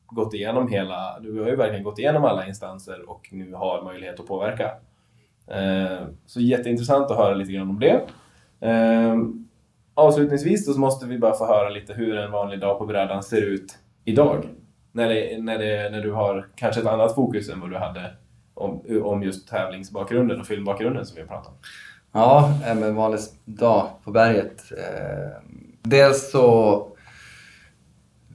[0.07, 4.20] gått igenom hela, du har ju verkligen gått igenom alla instanser och nu har möjlighet
[4.20, 4.70] att påverka.
[5.47, 8.01] Eh, så jätteintressant att höra lite grann om det.
[8.61, 9.16] Eh,
[9.95, 13.42] avslutningsvis så måste vi bara få höra lite hur en vanlig dag på brädan ser
[13.42, 14.49] ut idag.
[14.92, 18.14] När, det, när, det, när du har kanske ett annat fokus än vad du hade
[18.55, 21.55] om, om just tävlingsbakgrunden och filmbakgrunden som vi har pratat om.
[22.12, 24.62] Ja, eh, en vanlig dag på berget.
[25.82, 26.88] Dels så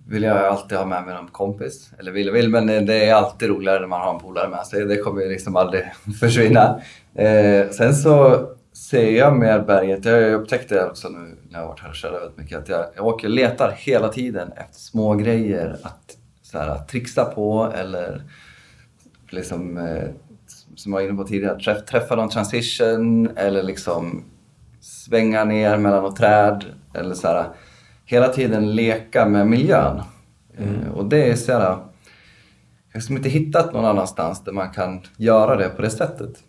[0.09, 1.91] vill jag alltid ha med mig någon kompis.
[1.99, 4.65] Eller vill och vill, men det är alltid roligare när man har en polare med
[4.65, 4.85] sig.
[4.85, 5.83] Det kommer ju liksom aldrig
[6.19, 6.81] försvinna.
[7.19, 11.67] Eh, sen så ser jag med berget, jag upptäckte det också nu när jag har
[11.67, 14.79] varit här och kört väldigt mycket, att jag, jag åker och letar hela tiden efter
[14.79, 18.23] små grejer att så här, trixa på eller
[19.29, 20.09] liksom, eh,
[20.75, 24.23] som jag var inne på tidigare, träff, träffa någon transition eller liksom
[24.81, 27.45] svänga ner mellan något träd eller så här,
[28.05, 30.01] hela tiden leka med miljön.
[30.57, 31.89] Eh, och det är så här, jag har
[32.93, 36.43] liksom inte hittat någon annanstans där man kan göra det på det sättet.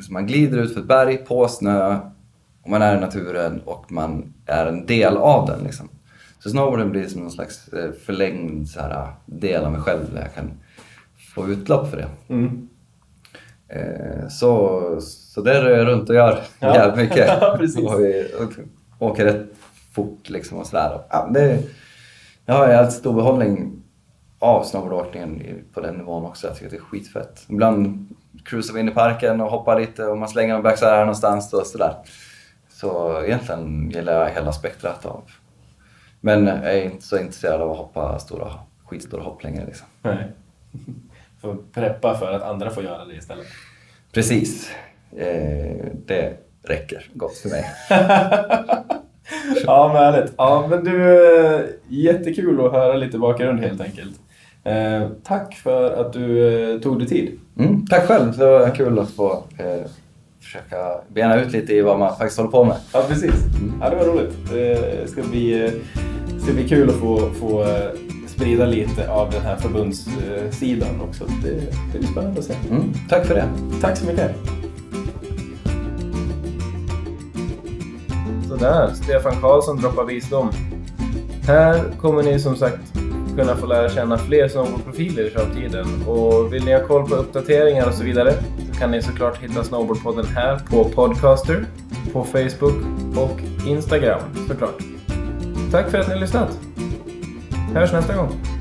[0.00, 1.98] Så man glider ut för ett berg på snö
[2.62, 5.60] och man är i naturen och man är en del av den.
[5.64, 5.88] Liksom.
[6.38, 10.20] Så snowboarden blir som någon slags eh, förlängd så här, del av mig själv där
[10.22, 10.50] jag kan
[11.34, 12.08] få utlopp för det.
[12.34, 12.68] Mm.
[13.68, 16.74] Eh, Så, så det är jag runt och gör Ja.
[16.74, 17.26] jävligt mycket.
[17.40, 17.52] Ja,
[17.94, 18.30] och, vi-
[18.98, 19.46] och åker rätt
[19.94, 21.00] fort liksom och sådär.
[21.10, 21.62] Ja, det,
[22.46, 23.82] jag har jävligt stor behållning
[24.38, 25.42] av snowboardåkningen
[25.74, 26.46] på den nivån också.
[26.46, 27.44] Jag tycker att det är skitfett.
[27.48, 28.11] Ibland
[28.44, 31.52] cruisar vi in i parken och hoppar lite och man slänger en backside här någonstans
[31.52, 31.94] och sådär.
[32.68, 35.22] Så egentligen gillar jag hela spektrat av.
[36.20, 38.52] Men jag är inte så intresserad av att hoppa stora,
[38.84, 39.86] skitstora hopp längre liksom.
[40.02, 40.32] Nej.
[41.40, 43.46] Får preppa för att andra får göra det istället.
[44.12, 44.70] Precis.
[45.16, 47.64] Eh, det räcker gott för mig.
[49.64, 50.34] ja, men härligt.
[50.36, 54.20] Ja, men du, eh, jättekul att höra lite bakgrund helt enkelt.
[54.64, 57.38] Eh, tack för att du eh, tog dig tid.
[57.58, 59.86] Mm, tack själv, det var kul att få eh,
[60.40, 62.76] försöka bena ut lite i vad man faktiskt håller på med.
[62.92, 63.34] Ja, precis.
[63.80, 64.50] Ja, det var roligt.
[64.50, 65.70] Det ska bli, eh,
[66.42, 67.90] ska bli kul att få, få eh,
[68.26, 71.24] sprida lite av den här förbundssidan också.
[71.44, 71.50] Det,
[71.92, 72.54] det blir spännande att se.
[72.70, 73.48] Mm, tack för det.
[73.80, 74.30] Tack så mycket.
[78.48, 80.50] Sådär, Stefan Karlsson droppar visdom.
[81.46, 83.01] Här kommer ni som sagt
[83.36, 85.86] kunna få lära känna fler snowboardprofiler i framtiden.
[86.06, 88.34] Och vill ni ha koll på uppdateringar och så vidare
[88.72, 91.64] så kan ni såklart hitta Snowboardpodden här på Podcaster,
[92.12, 92.74] på Facebook
[93.16, 94.82] och Instagram såklart.
[95.70, 96.58] Tack för att ni har lyssnat.
[97.74, 98.51] Hörs nästa gång.